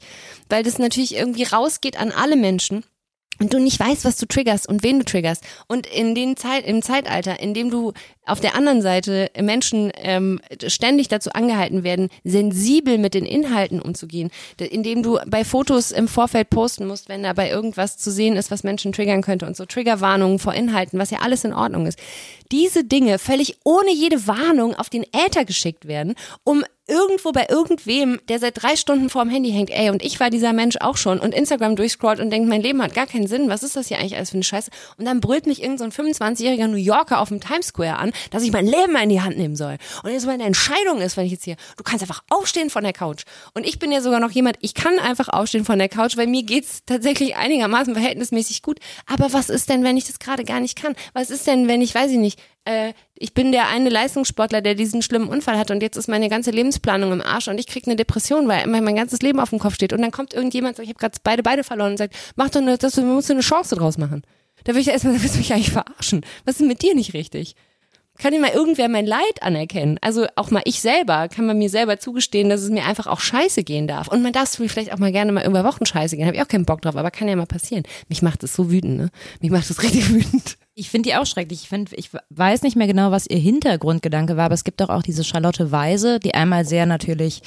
[0.49, 2.85] weil das natürlich irgendwie rausgeht an alle Menschen.
[3.39, 5.43] Und du nicht weißt, was du triggerst und wen du triggerst.
[5.67, 7.93] Und in den Zeit, im Zeitalter, in dem du
[8.25, 14.31] auf der anderen Seite Menschen ähm, ständig dazu angehalten werden, sensibel mit den Inhalten umzugehen,
[14.59, 18.63] indem du bei Fotos im Vorfeld posten musst, wenn dabei irgendwas zu sehen ist, was
[18.63, 21.99] Menschen triggern könnte und so Triggerwarnungen vor Inhalten, was ja alles in Ordnung ist.
[22.53, 26.15] Diese Dinge völlig ohne jede Warnung auf den Äther geschickt werden,
[26.45, 30.31] um irgendwo bei irgendwem, der seit drei Stunden vorm Handy hängt, ey, und ich war
[30.31, 33.49] dieser Mensch auch schon und Instagram durchscrollt und denkt, mein Leben hat gar keinen Sinn,
[33.49, 34.71] was ist das hier eigentlich alles für eine Scheiße?
[34.99, 38.12] Und dann brüllt mich irgendein so ein 25-jähriger New Yorker auf dem Times Square an,
[38.31, 39.77] dass ich mein Leben in die Hand nehmen soll.
[40.03, 42.93] Und jetzt meine Entscheidung ist, wenn ich jetzt hier, du kannst einfach aufstehen von der
[42.93, 43.25] Couch.
[43.55, 46.27] Und ich bin ja sogar noch jemand, ich kann einfach aufstehen von der Couch, weil
[46.27, 48.79] mir geht's tatsächlich einigermaßen verhältnismäßig gut.
[49.07, 50.95] Aber was ist denn, wenn ich das gerade gar nicht kann?
[51.13, 54.75] Was ist denn, wenn ich, weiß ich nicht, äh, ich bin der eine Leistungssportler, der
[54.75, 57.87] diesen schlimmen Unfall hat und jetzt ist meine ganze Lebensplanung im Arsch und ich krieg
[57.87, 59.93] eine Depression, weil immer mein ganzes Leben auf dem Kopf steht.
[59.93, 62.79] Und dann kommt irgendjemand, ich habe gerade beide Beine verloren und sagt, mach doch eine,
[62.79, 64.23] das, du musst eine Chance draus machen.
[64.65, 66.25] Da würde ich erstmal, willst du mich eigentlich verarschen.
[66.45, 67.57] Was ist denn mit dir nicht richtig?
[68.19, 69.99] Kann mal irgendwer mein Leid anerkennen?
[70.03, 73.21] Also auch mal ich selber, kann man mir selber zugestehen, dass es mir einfach auch
[73.21, 74.09] scheiße gehen darf.
[74.09, 76.27] Und man darf es vielleicht auch mal gerne mal über Wochen scheiße gehen.
[76.27, 77.85] Habe ich auch keinen Bock drauf, aber kann ja mal passieren.
[78.09, 79.09] Mich macht das so wütend, ne?
[79.41, 80.57] Mich macht das richtig wütend.
[80.75, 81.63] Ich finde die auch schrecklich.
[81.63, 84.89] Ich, find, ich weiß nicht mehr genau, was ihr Hintergrundgedanke war, aber es gibt doch
[84.91, 87.43] auch diese Charlotte Weise, die einmal sehr natürlich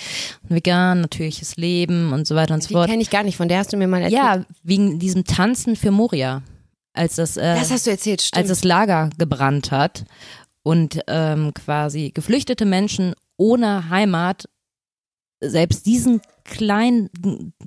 [0.49, 2.89] vegan, natürliches Leben und so weiter und so Die fort.
[2.89, 4.22] kenne ich gar nicht, von der hast du mir mal erzählt.
[4.22, 6.41] Ja, wegen diesem Tanzen für Moria,
[6.93, 8.38] als das, äh, Das hast du erzählt, stimmt.
[8.39, 10.05] als das Lager gebrannt hat
[10.66, 14.49] und ähm, quasi geflüchtete Menschen ohne Heimat
[15.39, 17.10] selbst diesen kleinen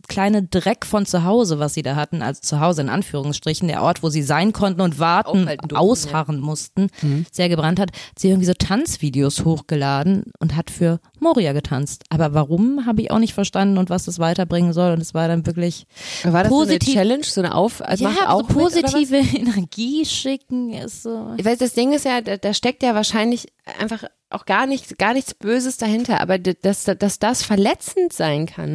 [0.09, 3.83] kleine Dreck von zu Hause, was sie da hatten, also zu Hause in Anführungsstrichen, der
[3.83, 6.89] Ort, wo sie sein konnten und warten, durften, ausharren mussten,
[7.33, 12.05] sehr gebrannt hat, hat sie irgendwie so Tanzvideos hochgeladen und hat für Moria getanzt.
[12.09, 14.93] Aber warum, habe ich auch nicht verstanden und was das weiterbringen soll.
[14.93, 15.87] Und es war dann wirklich
[16.23, 18.55] War das positiv- so eine Challenge, so eine Auf, also ja, so auch was?
[18.55, 21.35] positive Energie schicken ist so.
[21.37, 23.49] Ich weiß, das Ding ist ja, da, da steckt ja wahrscheinlich
[23.81, 28.68] einfach auch gar nichts, gar nichts Böses dahinter, aber dass, dass das verletzend sein kann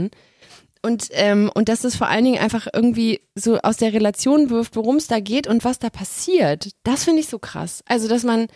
[0.86, 4.76] und, ähm, und dass es vor allen Dingen einfach irgendwie so aus der Relation wirft,
[4.76, 7.84] worum es da geht und was da passiert, das finde ich so krass.
[7.88, 8.48] Also, dass man,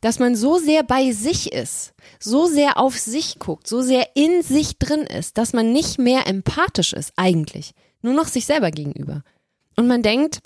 [0.00, 4.42] dass man so sehr bei sich ist, so sehr auf sich guckt, so sehr in
[4.42, 9.22] sich drin ist, dass man nicht mehr empathisch ist eigentlich, nur noch sich selber gegenüber.
[9.76, 10.40] Und man denkt,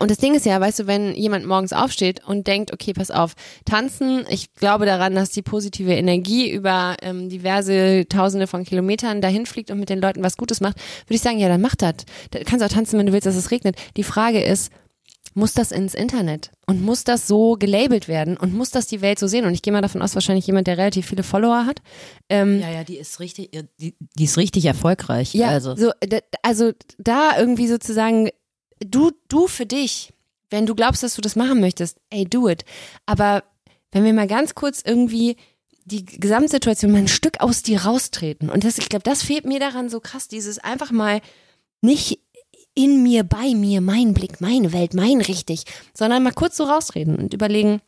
[0.00, 3.10] und das Ding ist ja, weißt du, wenn jemand morgens aufsteht und denkt, okay, pass
[3.10, 3.34] auf,
[3.64, 9.46] tanzen, ich glaube daran, dass die positive Energie über ähm, diverse Tausende von Kilometern dahin
[9.46, 11.94] fliegt und mit den Leuten was Gutes macht, würde ich sagen, ja, dann mach das.
[12.30, 13.76] Du kannst auch tanzen, wenn du willst, dass es regnet.
[13.96, 14.72] Die Frage ist,
[15.34, 19.18] muss das ins Internet und muss das so gelabelt werden und muss das die Welt
[19.18, 19.44] so sehen?
[19.44, 21.80] Und ich gehe mal davon aus, wahrscheinlich jemand, der relativ viele Follower hat.
[22.28, 25.34] Ähm, Ja, ja, die ist richtig, die, die ist richtig erfolgreich.
[25.34, 25.76] ja, also.
[25.76, 25.92] so,
[26.42, 28.30] also da irgendwie sozusagen,
[28.84, 30.12] du, du für dich,
[30.50, 32.64] wenn du glaubst, dass du das machen möchtest, ey, do it.
[33.06, 33.44] Aber
[33.92, 35.36] wenn wir mal ganz kurz irgendwie
[35.84, 38.50] die Gesamtsituation mal ein Stück aus dir raustreten.
[38.50, 41.20] Und das, ich glaube, das fehlt mir daran so krass, dieses einfach mal
[41.80, 42.20] nicht
[42.74, 47.16] in mir, bei mir, mein Blick, meine Welt, mein richtig, sondern mal kurz so rausreden
[47.16, 47.80] und überlegen,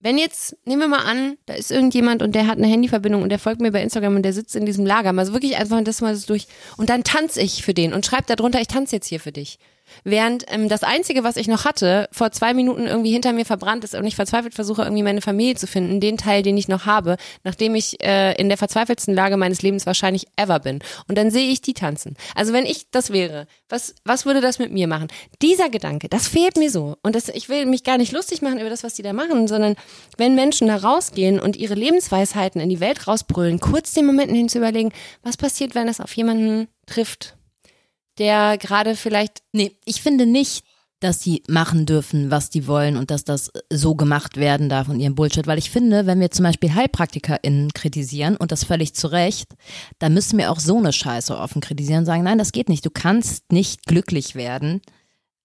[0.00, 3.30] wenn jetzt, nehmen wir mal an, da ist irgendjemand und der hat eine Handyverbindung und
[3.30, 5.82] der folgt mir bei Instagram und der sitzt in diesem Lager, mal so wirklich einfach
[5.82, 6.46] das mal durch
[6.76, 9.58] und dann tanze ich für den und schreibe darunter, ich tanze jetzt hier für dich.
[10.04, 13.84] Während ähm, das Einzige, was ich noch hatte, vor zwei Minuten irgendwie hinter mir verbrannt
[13.84, 16.86] ist und ich verzweifelt versuche, irgendwie meine Familie zu finden, den Teil, den ich noch
[16.86, 20.80] habe, nachdem ich äh, in der verzweifelsten Lage meines Lebens wahrscheinlich ever bin.
[21.08, 22.16] Und dann sehe ich die tanzen.
[22.34, 25.08] Also wenn ich das wäre, was, was würde das mit mir machen?
[25.42, 26.96] Dieser Gedanke, das fehlt mir so.
[27.02, 29.48] Und das, ich will mich gar nicht lustig machen über das, was die da machen,
[29.48, 29.76] sondern
[30.16, 34.48] wenn Menschen da rausgehen und ihre Lebensweisheiten in die Welt rausbrüllen, kurz den Momenten hin
[34.48, 37.37] zu überlegen, was passiert, wenn es auf jemanden trifft,
[38.18, 40.64] der gerade vielleicht Nee, ich finde nicht,
[41.00, 44.98] dass die machen dürfen, was die wollen und dass das so gemacht werden darf und
[44.98, 45.46] ihren Bullshit.
[45.46, 49.54] Weil ich finde, wenn wir zum Beispiel HeilpraktikerInnen kritisieren und das völlig zu Recht,
[50.00, 52.84] dann müssen wir auch so eine Scheiße offen kritisieren und sagen, nein, das geht nicht.
[52.84, 54.82] Du kannst nicht glücklich werden,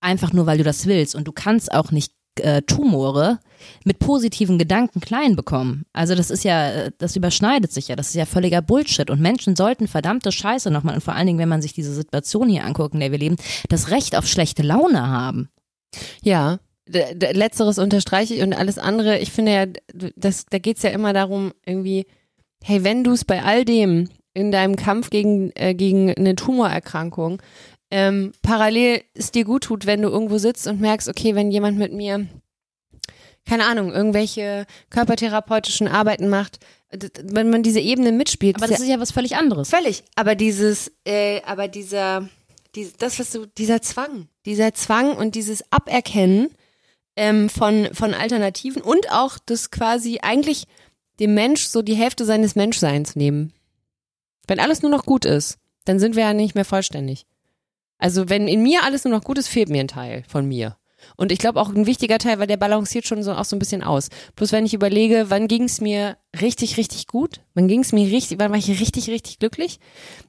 [0.02, 1.14] einfach nur weil du das willst.
[1.14, 3.40] Und du kannst auch nicht äh, Tumore
[3.86, 5.86] mit positiven Gedanken klein bekommen.
[5.94, 9.10] Also das ist ja, äh, das überschneidet sich ja, das ist ja völliger Bullshit.
[9.10, 12.50] Und Menschen sollten verdammte Scheiße nochmal, und vor allen Dingen, wenn man sich diese Situation
[12.50, 13.38] hier anguckt, in der wir leben,
[13.70, 15.50] das Recht auf schlechte Laune haben.
[16.24, 19.66] Ja, letzteres unterstreiche ich und alles andere, ich finde ja,
[20.16, 22.06] das, da geht's ja immer darum, irgendwie,
[22.64, 27.42] hey, wenn du es bei all dem in deinem Kampf gegen, äh, gegen eine Tumorerkrankung
[27.94, 31.78] ähm, parallel es dir gut tut, wenn du irgendwo sitzt und merkst, okay, wenn jemand
[31.78, 32.26] mit mir,
[33.46, 36.58] keine Ahnung, irgendwelche körpertherapeutischen Arbeiten macht,
[37.22, 39.70] wenn man diese Ebene mitspielt, Aber das ist ja was völlig anderes.
[39.70, 40.04] Völlig.
[40.16, 42.28] Aber dieses, äh, aber dieser,
[42.74, 46.50] dies, das, was du, dieser Zwang, dieser Zwang und dieses Aberkennen
[47.16, 50.64] ähm, von, von Alternativen und auch das quasi eigentlich
[51.20, 53.54] dem Mensch so die Hälfte seines Menschseins nehmen.
[54.48, 57.28] Wenn alles nur noch gut ist, dann sind wir ja nicht mehr vollständig.
[58.04, 60.76] Also wenn in mir alles nur noch gut ist, fehlt mir ein Teil von mir.
[61.16, 63.60] Und ich glaube auch ein wichtiger Teil, weil der balanciert schon so auch so ein
[63.60, 64.10] bisschen aus.
[64.36, 68.06] Bloß wenn ich überlege, wann ging es mir richtig, richtig gut, wann ging es mir
[68.10, 69.80] richtig, wann war ich richtig, richtig glücklich,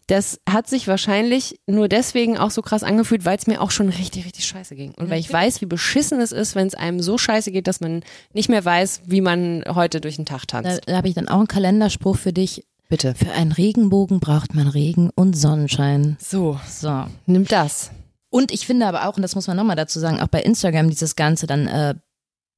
[0.07, 3.89] das hat sich wahrscheinlich nur deswegen auch so krass angefühlt, weil es mir auch schon
[3.89, 4.95] richtig, richtig scheiße ging.
[4.95, 7.81] Und weil ich weiß, wie beschissen es ist, wenn es einem so scheiße geht, dass
[7.81, 8.03] man
[8.33, 10.83] nicht mehr weiß, wie man heute durch den Tag Da, tanzt.
[10.87, 12.65] da habe ich dann auch einen Kalenderspruch für dich.
[12.95, 13.17] Bitte.
[13.17, 16.17] Für einen Regenbogen braucht man Regen und Sonnenschein.
[16.21, 17.07] So, So.
[17.27, 17.91] nimm das.
[18.31, 20.91] Und ich finde aber auch, und das muss man nochmal dazu sagen, auch bei Instagram
[20.91, 21.95] dieses Ganze dann, äh,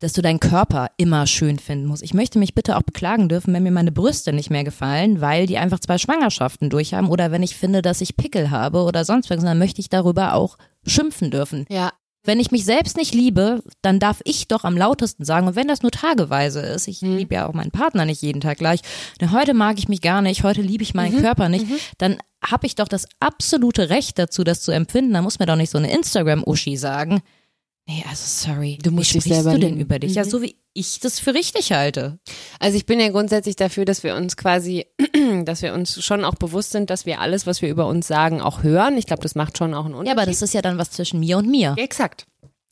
[0.00, 2.02] dass du deinen Körper immer schön finden musst.
[2.02, 5.46] Ich möchte mich bitte auch beklagen dürfen, wenn mir meine Brüste nicht mehr gefallen, weil
[5.46, 9.30] die einfach zwei Schwangerschaften durchhaben oder wenn ich finde, dass ich Pickel habe oder sonst
[9.30, 11.64] was, dann möchte ich darüber auch schimpfen dürfen.
[11.70, 11.92] Ja,
[12.26, 15.68] Wenn ich mich selbst nicht liebe, dann darf ich doch am lautesten sagen, und wenn
[15.68, 17.16] das nur tageweise ist, ich Mhm.
[17.16, 18.80] liebe ja auch meinen Partner nicht jeden Tag gleich,
[19.20, 21.00] na, heute mag ich mich gar nicht, heute liebe ich Mhm.
[21.00, 21.66] meinen Körper nicht,
[21.98, 25.14] dann habe ich doch das absolute Recht dazu, das zu empfinden.
[25.14, 27.22] Da muss mir doch nicht so eine Instagram-Uschi sagen,
[27.88, 29.80] nee, also sorry, Du musst wie dich selber du denn lieben.
[29.80, 30.14] über dich?
[30.14, 30.30] Ja, Mhm.
[30.30, 32.18] so wie ich das für richtig halte.
[32.60, 34.86] Also ich bin ja grundsätzlich dafür, dass wir uns quasi,
[35.44, 38.40] dass wir uns schon auch bewusst sind, dass wir alles, was wir über uns sagen,
[38.42, 38.98] auch hören.
[38.98, 40.18] Ich glaube, das macht schon auch einen Ja, Unterschied.
[40.18, 41.74] aber das ist ja dann was zwischen mir und mir.
[41.78, 42.26] Ja, exakt.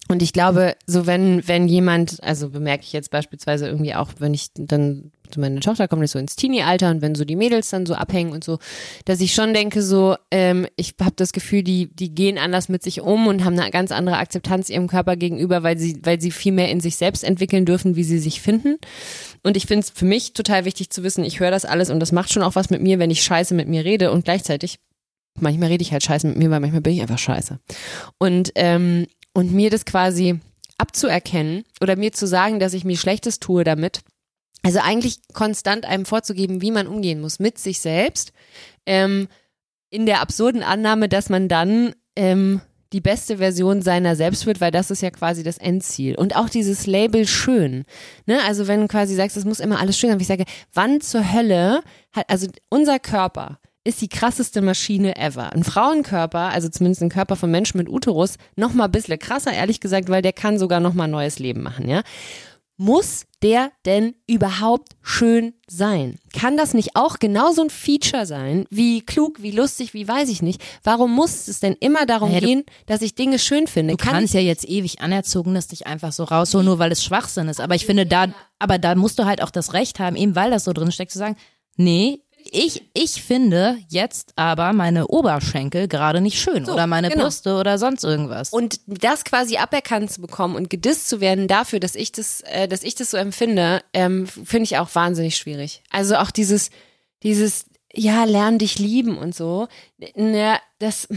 [0.08, 4.34] Und ich glaube, so wenn, wenn jemand, also bemerke ich jetzt beispielsweise irgendwie auch, wenn
[4.34, 7.86] ich dann, meine Tochter kommt jetzt so ins Teenie-Alter und wenn so die Mädels dann
[7.86, 8.58] so abhängen und so,
[9.06, 12.82] dass ich schon denke so, ähm, ich habe das Gefühl, die, die gehen anders mit
[12.82, 16.30] sich um und haben eine ganz andere Akzeptanz ihrem Körper gegenüber, weil sie, weil sie
[16.30, 18.76] viel mehr in sich selbst entwickeln dürfen, wie sie sich finden.
[19.42, 21.98] Und ich finde es für mich total wichtig zu wissen, ich höre das alles und
[21.98, 24.78] das macht schon auch was mit mir, wenn ich scheiße mit mir rede und gleichzeitig
[25.40, 27.58] manchmal rede ich halt scheiße mit mir, weil manchmal bin ich einfach scheiße.
[28.18, 30.40] Und, ähm, und mir das quasi
[30.78, 34.00] abzuerkennen oder mir zu sagen, dass ich mir Schlechtes tue damit.
[34.62, 38.32] Also eigentlich konstant einem vorzugeben, wie man umgehen muss mit sich selbst,
[38.86, 39.28] ähm,
[39.90, 42.62] in der absurden Annahme, dass man dann ähm,
[42.94, 46.14] die beste Version seiner selbst wird, weil das ist ja quasi das Endziel.
[46.14, 47.84] Und auch dieses Label schön.
[48.26, 48.38] Ne?
[48.46, 51.32] Also wenn du quasi sagst, es muss immer alles schön sein, ich sage, wann zur
[51.32, 51.82] Hölle
[52.12, 55.52] hat, also unser Körper ist die krasseste Maschine ever.
[55.52, 59.52] Ein Frauenkörper, also zumindest ein Körper von Menschen mit Uterus, noch mal ein bisschen krasser,
[59.52, 62.02] ehrlich gesagt, weil der kann sogar noch mal neues Leben machen, ja.
[62.76, 66.18] Muss der denn überhaupt schön sein?
[66.32, 70.42] Kann das nicht auch genauso ein Feature sein, wie klug, wie lustig, wie weiß ich
[70.42, 70.60] nicht?
[70.82, 73.96] Warum muss es denn immer darum Naja, gehen, dass ich Dinge schön finde?
[73.96, 77.60] Du kannst ja jetzt ewig anerzogenes dich einfach so rausholen, nur weil es Schwachsinn ist.
[77.60, 80.50] Aber ich finde da, aber da musst du halt auch das Recht haben, eben weil
[80.50, 81.36] das so drin steckt, zu sagen,
[81.76, 87.24] nee, ich, ich finde jetzt aber meine Oberschenkel gerade nicht schön oder meine genau.
[87.24, 88.50] Brüste oder sonst irgendwas.
[88.50, 92.68] Und das quasi aberkannt zu bekommen und gedisst zu werden dafür, dass ich das, äh,
[92.68, 95.82] dass ich das so empfinde, ähm, finde ich auch wahnsinnig schwierig.
[95.90, 96.70] Also auch dieses,
[97.22, 99.68] dieses, ja, lern dich lieben und so.
[100.14, 101.08] Na, das,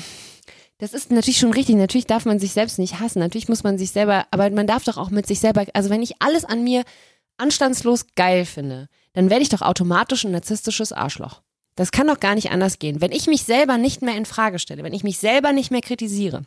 [0.78, 1.75] das ist natürlich schon richtig.
[1.75, 3.19] Natürlich darf man sich selbst nicht hassen.
[3.19, 6.01] Natürlich muss man sich selber, aber man darf doch auch mit sich selber, also wenn
[6.01, 6.84] ich alles an mir
[7.38, 11.41] anstandslos geil finde, dann werde ich doch automatisch ein narzisstisches Arschloch.
[11.76, 13.01] Das kann doch gar nicht anders gehen.
[13.01, 15.82] Wenn ich mich selber nicht mehr in Frage stelle, wenn ich mich selber nicht mehr
[15.82, 16.45] kritisiere,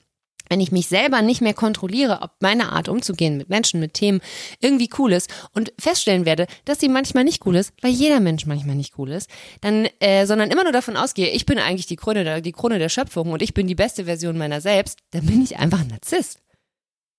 [0.49, 4.21] wenn ich mich selber nicht mehr kontrolliere, ob meine Art umzugehen mit Menschen, mit Themen
[4.61, 8.47] irgendwie cool ist und feststellen werde, dass sie manchmal nicht cool ist, weil jeder Mensch
[8.47, 9.29] manchmal nicht cool ist,
[9.63, 12.79] dann, äh, sondern immer nur davon ausgehe, ich bin eigentlich die Krone der, die Krone
[12.79, 15.89] der Schöpfung und ich bin die beste Version meiner selbst, dann bin ich einfach ein
[15.89, 16.39] Narzisst.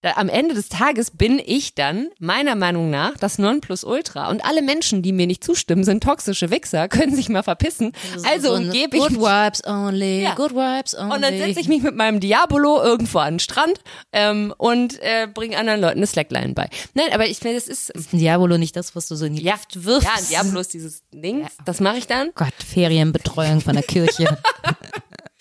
[0.04, 4.30] Da, am Ende des Tages bin ich dann, meiner Meinung nach, das Nonplusultra.
[4.30, 7.92] Und alle Menschen, die mir nicht zustimmen, sind toxische Wichser, können sich mal verpissen.
[8.28, 10.34] Also So umgebe ich Good Vibes only, Ja.
[10.34, 11.16] good vibes only.
[11.16, 13.80] und dann setze ich mich mit meinem Diabolo irgendwo an den Strand
[14.12, 16.68] ähm, und äh, bringe anderen Leuten eine Slackline bei.
[16.96, 19.36] Nein, aber ich finde, das ist Ist ein Diabolo nicht das, was du so in
[19.36, 20.08] die ja, Luft wirfst?
[20.08, 21.46] ja, ein Diabolo ist dieses Ding.
[21.66, 22.32] Das mache ich dann.
[22.34, 24.38] Gott, Ferienbetreuung von der Kirche.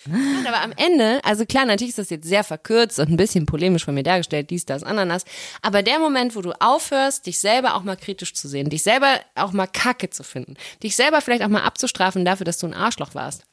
[0.05, 3.45] Nein, aber am Ende, also klar, natürlich ist das jetzt sehr verkürzt und ein bisschen
[3.45, 5.25] polemisch von mir dargestellt, dies, das, Ananas.
[5.61, 9.19] Aber der Moment, wo du aufhörst, dich selber auch mal kritisch zu sehen, dich selber
[9.35, 12.73] auch mal Kacke zu finden, dich selber vielleicht auch mal abzustrafen dafür, dass du ein
[12.73, 13.43] Arschloch warst.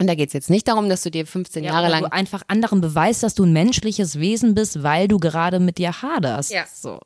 [0.00, 2.42] Und da geht's jetzt nicht darum, dass du dir 15 Jahre oder lang du einfach
[2.48, 6.50] anderen beweist, dass du ein menschliches Wesen bist, weil du gerade mit dir haderst.
[6.50, 6.64] Ja.
[6.72, 6.98] So.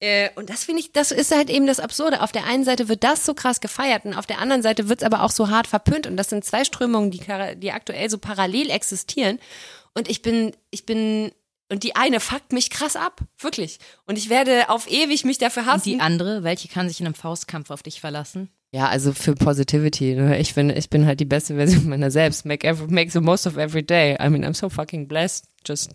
[0.00, 2.22] Äh, und das finde ich, das ist halt eben das Absurde.
[2.22, 5.02] Auf der einen Seite wird das so krass gefeiert und auf der anderen Seite wird's
[5.02, 6.06] aber auch so hart verpönt.
[6.06, 7.20] Und das sind zwei Strömungen, die,
[7.56, 9.38] die aktuell so parallel existieren.
[9.94, 11.32] Und ich bin, ich bin,
[11.70, 13.20] und die eine fuckt mich krass ab.
[13.38, 13.78] Wirklich.
[14.06, 15.84] Und ich werde auf ewig mich dafür Und hassen.
[15.84, 18.50] die andere, welche kann sich in einem Faustkampf auf dich verlassen?
[18.72, 20.14] Ja, also für Positivity.
[20.14, 20.38] Ne?
[20.38, 22.46] Ich bin, ich bin halt die beste Version meiner selbst.
[22.46, 24.16] Make, every, make the most of every day.
[24.20, 25.46] I mean, I'm so fucking blessed.
[25.66, 25.90] Just.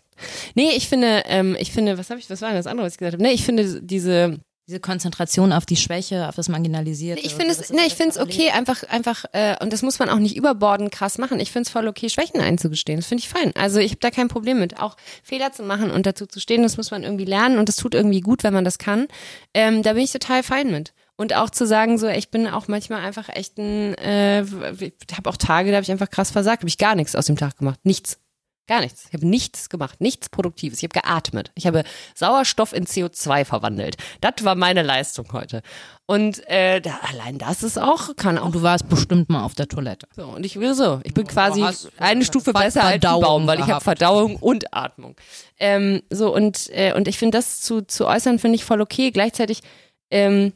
[0.56, 2.94] Nee, ich finde, ähm, ich finde, was habe ich, was war denn das andere, was
[2.94, 3.24] ich gesagt habe?
[3.24, 7.22] Nee, ich finde diese, Diese Konzentration auf die Schwäche, auf das Marginalisierte.
[7.24, 10.10] ich finde es, nee, ich finde es okay, einfach, einfach, äh, und das muss man
[10.10, 11.40] auch nicht überbordend krass machen.
[11.40, 12.98] Ich finde es voll okay, Schwächen einzugestehen.
[12.98, 13.52] Das finde ich fein.
[13.56, 14.82] Also ich habe da kein Problem mit.
[14.82, 17.76] Auch Fehler zu machen und dazu zu stehen, das muss man irgendwie lernen und das
[17.76, 19.08] tut irgendwie gut, wenn man das kann.
[19.54, 20.94] Ähm, da bin ich total fein mit.
[21.18, 25.30] Und auch zu sagen, so, ich bin auch manchmal einfach echt ein, äh, ich habe
[25.30, 27.58] auch Tage, da habe ich einfach krass versagt, habe ich gar nichts aus dem Tag
[27.58, 27.80] gemacht.
[27.84, 28.20] Nichts.
[28.68, 29.06] Gar nichts.
[29.08, 30.80] Ich habe nichts gemacht, nichts Produktives.
[30.80, 31.52] Ich habe geatmet.
[31.54, 31.84] Ich habe
[32.16, 33.96] Sauerstoff in CO2 verwandelt.
[34.22, 35.62] Das war meine Leistung heute.
[36.08, 39.54] Und äh, da, allein das ist auch, kann auch Und du warst bestimmt mal auf
[39.54, 40.08] der Toilette.
[40.16, 41.00] so, und ich will so.
[41.04, 43.84] Ich bin quasi hast eine Stufe besser als ein Verdauung Baum, weil ich habe.
[43.84, 45.16] Verdauung und Atmung.
[45.60, 49.12] Ähm, so, und, äh, und ich finde das zu, zu äußern, finde ich voll okay.
[49.12, 49.62] Gleichzeitig
[50.10, 50.54] ähm,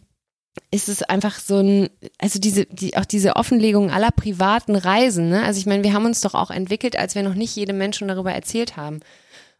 [0.71, 5.43] ist es einfach so ein, also diese, die, auch diese Offenlegung aller privaten Reisen, ne?
[5.43, 8.07] Also ich meine, wir haben uns doch auch entwickelt, als wir noch nicht jedem Menschen
[8.07, 8.99] darüber erzählt haben.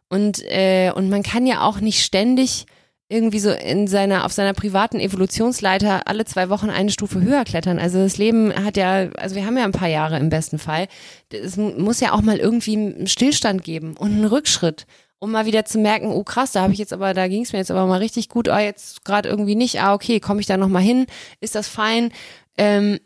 [0.08, 2.66] Und, äh, und man kann ja auch nicht ständig
[3.10, 7.80] irgendwie so in seiner, auf seiner privaten Evolutionsleiter alle zwei Wochen eine Stufe höher klettern.
[7.80, 10.86] Also das Leben hat ja, also wir haben ja ein paar Jahre im besten Fall.
[11.30, 14.86] Es muss ja auch mal irgendwie einen Stillstand geben und einen Rückschritt,
[15.20, 17.52] um mal wieder zu merken, oh krass, da habe ich jetzt aber, da ging es
[17.52, 20.46] mir jetzt aber mal richtig gut, ah, jetzt gerade irgendwie nicht, ah, okay, komme ich
[20.46, 21.06] da nochmal hin,
[21.40, 22.10] ist das fein?
[22.56, 22.98] Ähm,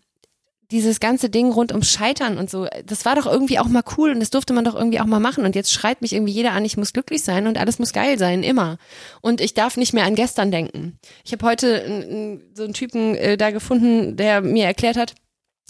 [0.70, 4.10] dieses ganze Ding rund ums Scheitern und so, das war doch irgendwie auch mal cool
[4.10, 5.44] und das durfte man doch irgendwie auch mal machen.
[5.44, 8.18] Und jetzt schreit mich irgendwie jeder an, ich muss glücklich sein und alles muss geil
[8.18, 8.78] sein, immer.
[9.20, 10.98] Und ich darf nicht mehr an gestern denken.
[11.24, 15.14] Ich habe heute so einen Typen äh, da gefunden, der mir erklärt hat,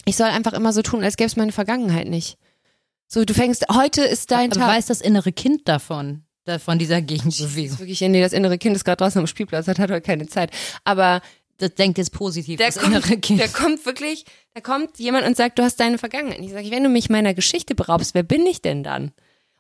[0.05, 2.39] ich soll einfach immer so tun, als gäbe es meine Vergangenheit nicht.
[3.09, 4.77] So, du fängst, heute ist dein Aber Tag.
[4.77, 7.79] weiß das innere Kind davon, da- von dieser Das Gegenbewegung?
[7.79, 10.51] wirklich, nee, das innere Kind ist gerade draußen am Spielplatz, das hat heute keine Zeit.
[10.85, 11.21] Aber
[11.59, 13.41] Das denkt jetzt positiv, der das innere kommt, Kind.
[13.41, 14.25] der kommt wirklich,
[14.55, 16.39] da kommt jemand und sagt, du hast deine Vergangenheit.
[16.41, 19.13] Und ich sage, wenn du mich meiner Geschichte beraubst, wer bin ich denn dann?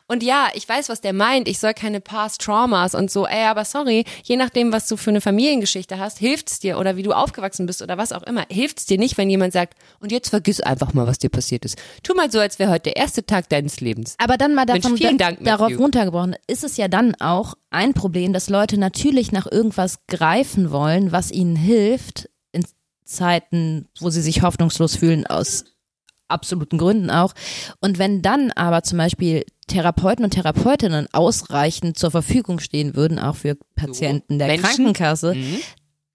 [0.07, 1.49] Und ja, ich weiß, was der meint.
[1.49, 3.27] Ich soll keine Past Traumas und so.
[3.27, 7.03] Ey, aber sorry, je nachdem, was du für eine Familiengeschichte hast, hilft's dir oder wie
[7.03, 10.29] du aufgewachsen bist oder was auch immer, hilft's dir nicht, wenn jemand sagt, und jetzt
[10.29, 11.79] vergiss einfach mal, was dir passiert ist.
[12.03, 14.15] Tu mal so, als wäre heute der erste Tag deines Lebens.
[14.19, 15.83] Aber dann mal davon, Mensch, da, darauf Matthew.
[15.83, 21.13] runtergebrochen, ist es ja dann auch ein Problem, dass Leute natürlich nach irgendwas greifen wollen,
[21.13, 22.65] was ihnen hilft, in
[23.07, 25.65] Zeiten, wo sie sich hoffnungslos fühlen, aus
[26.29, 27.33] absoluten Gründen auch.
[27.81, 33.37] Und wenn dann aber zum Beispiel Therapeuten und Therapeutinnen ausreichend zur Verfügung stehen würden, auch
[33.37, 34.65] für Patienten der Menschen?
[34.65, 35.59] Krankenkasse, Mhm.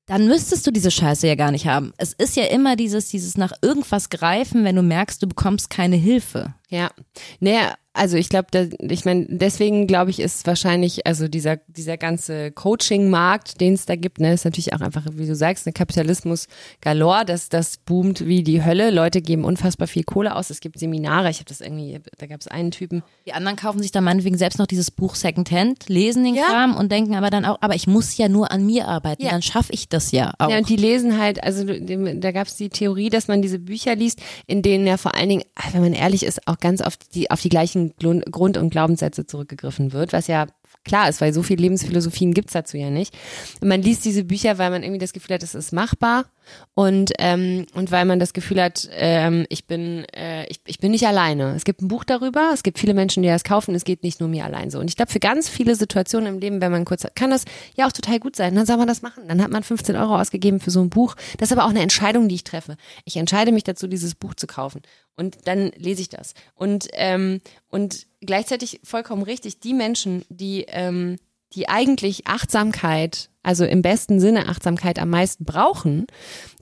[0.05, 1.93] dann müsstest du diese Scheiße ja gar nicht haben.
[1.97, 5.95] Es ist ja immer dieses, dieses nach irgendwas greifen, wenn du merkst, du bekommst keine
[5.95, 6.53] Hilfe.
[6.70, 6.92] Ja,
[7.40, 8.48] naja, also ich glaube,
[8.80, 13.96] ich meine, deswegen glaube ich, ist wahrscheinlich, also dieser, dieser ganze Coaching-Markt, den es da
[13.96, 16.48] gibt, ne, ist natürlich auch einfach, wie du sagst, ein Kapitalismus
[16.80, 18.92] galore, das, das boomt wie die Hölle.
[18.92, 20.50] Leute geben unfassbar viel Kohle aus.
[20.52, 23.82] Es gibt Seminare, ich habe das irgendwie, da gab es einen Typen, Die anderen kaufen
[23.82, 26.44] sich dann meinetwegen selbst noch dieses Buch Secondhand, lesen den Ja.
[26.46, 29.32] Kram und denken aber dann auch, aber ich muss ja nur an mir arbeiten, Ja.
[29.32, 30.50] dann schaffe ich das ja auch.
[30.52, 33.96] Ja, und die lesen halt, also da gab es die Theorie, dass man diese Bücher
[33.96, 37.16] liest, in denen ja vor allen Dingen, ah, wenn man ehrlich ist, auch ganz oft
[37.16, 40.47] die, auf die gleichen Grund- und Glaubenssätze zurückgegriffen wird, was ja
[40.86, 43.16] klar ist, weil so viele Lebensphilosophien gibt's dazu ja nicht.
[43.62, 46.26] Man liest diese Bücher, weil man irgendwie das Gefühl hat, es ist machbar
[46.74, 50.92] und, ähm, und weil man das Gefühl hat, ähm, ich, bin, äh, ich, ich bin
[50.92, 51.54] nicht alleine.
[51.56, 54.20] Es gibt ein Buch darüber, es gibt viele Menschen, die das kaufen, es geht nicht
[54.20, 54.80] nur mir allein so.
[54.80, 57.46] Und ich glaube, für ganz viele Situationen im Leben, wenn man kurz kann das
[57.76, 58.56] ja auch total gut sein.
[58.56, 59.28] Dann soll man das machen.
[59.28, 61.16] Dann hat man 15 Euro ausgegeben für so ein Buch.
[61.38, 62.78] Das ist aber auch eine Entscheidung, die ich treffe.
[63.06, 64.82] Ich entscheide mich dazu, dieses Buch zu kaufen.
[65.16, 66.34] Und dann lese ich das.
[66.56, 71.18] Und, ähm, und gleichzeitig vollkommen richtig, die Menschen, die, ähm,
[71.54, 76.06] die eigentlich Achtsamkeit, also im besten Sinne Achtsamkeit am meisten brauchen,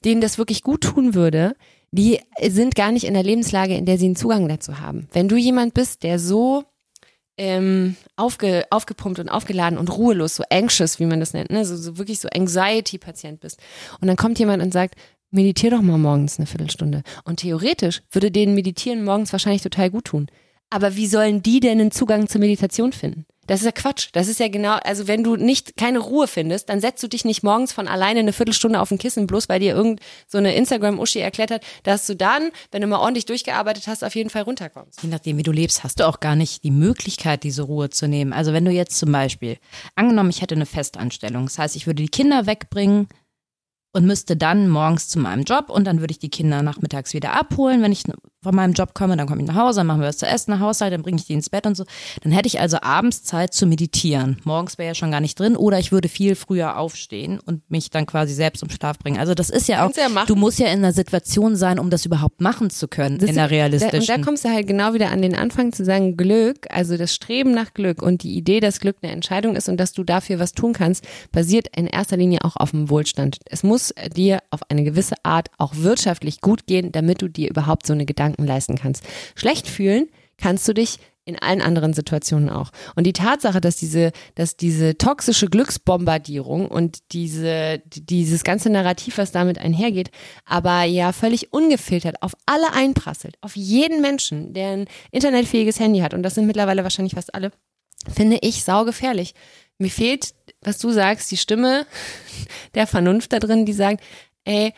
[0.05, 1.55] denen das wirklich gut tun würde,
[1.91, 5.07] die sind gar nicht in der Lebenslage, in der sie einen Zugang dazu haben.
[5.13, 6.63] Wenn du jemand bist, der so
[7.37, 11.65] ähm, aufge, aufgepumpt und aufgeladen und ruhelos, so anxious, wie man das nennt, ne?
[11.65, 13.59] so, so wirklich so Anxiety-Patient bist.
[14.01, 14.95] Und dann kommt jemand und sagt,
[15.29, 17.03] meditier doch mal morgens eine Viertelstunde.
[17.25, 20.27] Und theoretisch würde denen Meditieren morgens wahrscheinlich total gut tun.
[20.69, 23.25] Aber wie sollen die denn einen Zugang zur Meditation finden?
[23.47, 24.09] Das ist ja Quatsch.
[24.11, 27.23] Das ist ja genau, also wenn du nicht keine Ruhe findest, dann setzt du dich
[27.23, 30.53] nicht morgens von alleine eine Viertelstunde auf ein Kissen, bloß weil dir irgend so eine
[30.55, 34.41] Instagram-Uschi erklärt hat, dass du dann, wenn du mal ordentlich durchgearbeitet hast, auf jeden Fall
[34.41, 35.01] runterkommst.
[35.01, 38.09] Je nachdem, wie du lebst, hast du auch gar nicht die Möglichkeit, diese Ruhe zu
[38.09, 38.33] nehmen.
[38.33, 39.57] Also wenn du jetzt zum Beispiel,
[39.95, 43.07] angenommen, ich hätte eine Festanstellung, das heißt, ich würde die Kinder wegbringen
[43.93, 47.33] und müsste dann morgens zu meinem Job und dann würde ich die Kinder nachmittags wieder
[47.33, 47.81] abholen.
[47.81, 48.03] Wenn ich
[48.47, 50.51] von meinem Job komme, dann komme ich nach Hause, dann machen wir was zu essen,
[50.51, 51.83] nach Haushalt, dann bringe ich die ins Bett und so.
[52.23, 54.37] Dann hätte ich also abends Zeit zu meditieren.
[54.45, 57.89] Morgens wäre ja schon gar nicht drin oder ich würde viel früher aufstehen und mich
[57.89, 59.17] dann quasi selbst um Schlaf bringen.
[59.19, 62.05] Also das ist ja auch, ja du musst ja in einer Situation sein, um das
[62.05, 63.99] überhaupt machen zu können, Das in der ist- Da, realistischen.
[63.99, 67.13] und da kommst du halt genau wieder an den Anfang zu sagen, Glück, also das
[67.13, 70.39] Streben nach Glück und die Idee, dass Glück eine Entscheidung ist und dass du dafür
[70.39, 73.39] was tun kannst, basiert in erster Linie auch auf dem Wohlstand.
[73.45, 77.85] Es muss dir auf eine gewisse Art auch wirtschaftlich gut gehen, damit du dir überhaupt
[77.87, 79.03] so eine Gedanken leisten kannst.
[79.35, 82.71] Schlecht fühlen kannst du dich in allen anderen Situationen auch.
[82.95, 89.33] Und die Tatsache, dass diese, dass diese toxische Glücksbombardierung und diese, dieses ganze Narrativ, was
[89.33, 90.09] damit einhergeht,
[90.45, 96.13] aber ja völlig ungefiltert auf alle einprasselt, auf jeden Menschen, der ein internetfähiges Handy hat,
[96.13, 97.51] und das sind mittlerweile wahrscheinlich fast alle,
[98.09, 99.33] finde ich saugefährlich.
[99.79, 101.85] Mir fehlt, was du sagst, die Stimme
[102.73, 104.01] der Vernunft da drin, die sagt,
[104.45, 104.73] ey,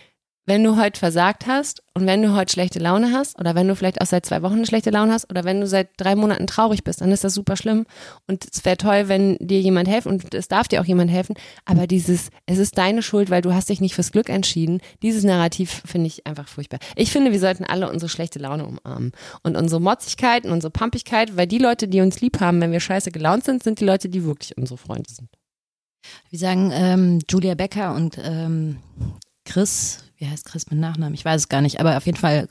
[0.49, 3.75] wenn du heute versagt hast und wenn du heute schlechte Laune hast oder wenn du
[3.75, 6.47] vielleicht auch seit zwei Wochen eine schlechte Laune hast oder wenn du seit drei Monaten
[6.47, 7.85] traurig bist, dann ist das super schlimm
[8.27, 11.35] und es wäre toll, wenn dir jemand helfen und es darf dir auch jemand helfen,
[11.65, 15.23] aber dieses, es ist deine Schuld, weil du hast dich nicht fürs Glück entschieden, dieses
[15.23, 16.79] Narrativ finde ich einfach furchtbar.
[16.95, 19.11] Ich finde, wir sollten alle unsere schlechte Laune umarmen
[19.43, 22.79] und unsere Motzigkeit und unsere Pampigkeit, weil die Leute, die uns lieb haben, wenn wir
[22.79, 25.29] scheiße gelaunt sind, sind die Leute, die wirklich unsere Freunde sind.
[26.31, 28.77] Wir sagen ähm, Julia Becker und ähm,
[29.49, 31.15] Chris, wie heißt Chris mit Nachnamen?
[31.15, 32.47] Ich weiß es gar nicht, aber auf jeden Fall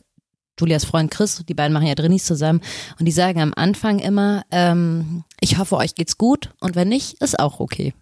[0.59, 2.61] Julias Freund Chris, die beiden machen ja Drinnies zusammen
[2.99, 7.22] und die sagen am Anfang immer, ähm, ich hoffe, euch geht's gut und wenn nicht,
[7.22, 7.94] ist auch okay.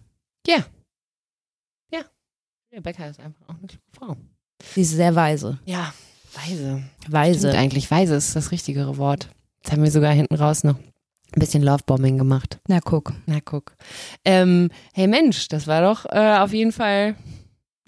[0.47, 0.65] Ja.
[1.91, 1.99] Ja.
[2.73, 4.17] Rebecca ist einfach auch eine kluge Frau.
[4.73, 5.59] Sie ist sehr weise.
[5.65, 5.93] Ja,
[6.33, 6.81] weise.
[7.07, 7.39] Weise.
[7.39, 9.29] Stimmt eigentlich, weise ist das richtigere Wort.
[9.57, 12.57] Jetzt haben wir sogar hinten raus noch ein bisschen Lovebombing gemacht.
[12.67, 13.13] Na guck.
[13.27, 13.75] Na guck.
[14.25, 17.15] Ähm, hey Mensch, das war doch äh, auf jeden Fall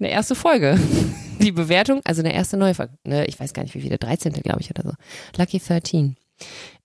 [0.00, 0.78] eine erste Folge.
[1.40, 2.92] Die Bewertung, also eine erste neue Folge.
[3.04, 4.32] Ne, ich weiß gar nicht, wie viele, 13.
[4.32, 4.92] glaube ich oder so.
[5.38, 6.16] Lucky 13.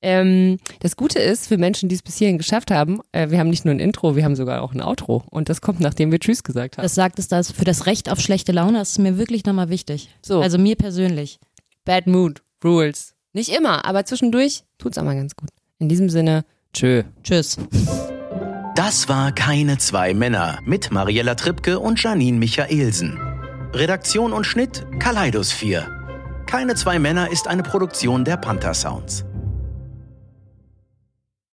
[0.02, 3.50] Ähm, das Gute ist, für Menschen, die es bis hierhin geschafft haben, äh, wir haben
[3.50, 5.24] nicht nur ein Intro, wir haben sogar auch ein Outro.
[5.30, 6.84] Und das kommt, nachdem wir Tschüss gesagt haben.
[6.84, 9.70] Das sagt es das für das Recht auf schlechte Laune, das ist mir wirklich nochmal
[9.70, 10.10] wichtig.
[10.22, 10.42] So.
[10.42, 11.40] Also mir persönlich.
[11.86, 13.16] Bad Mood, Rules.
[13.34, 15.50] Nicht immer, aber zwischendurch tut's auch mal ganz gut.
[15.80, 17.04] In diesem Sinne, tschö.
[17.24, 17.58] Tschüss.
[18.76, 23.18] Das war Keine zwei Männer mit Mariella Trippke und Janine Michaelsen.
[23.72, 26.44] Redaktion und Schnitt Kaleidos 4.
[26.46, 29.24] Keine zwei Männer ist eine Produktion der Panther Sounds.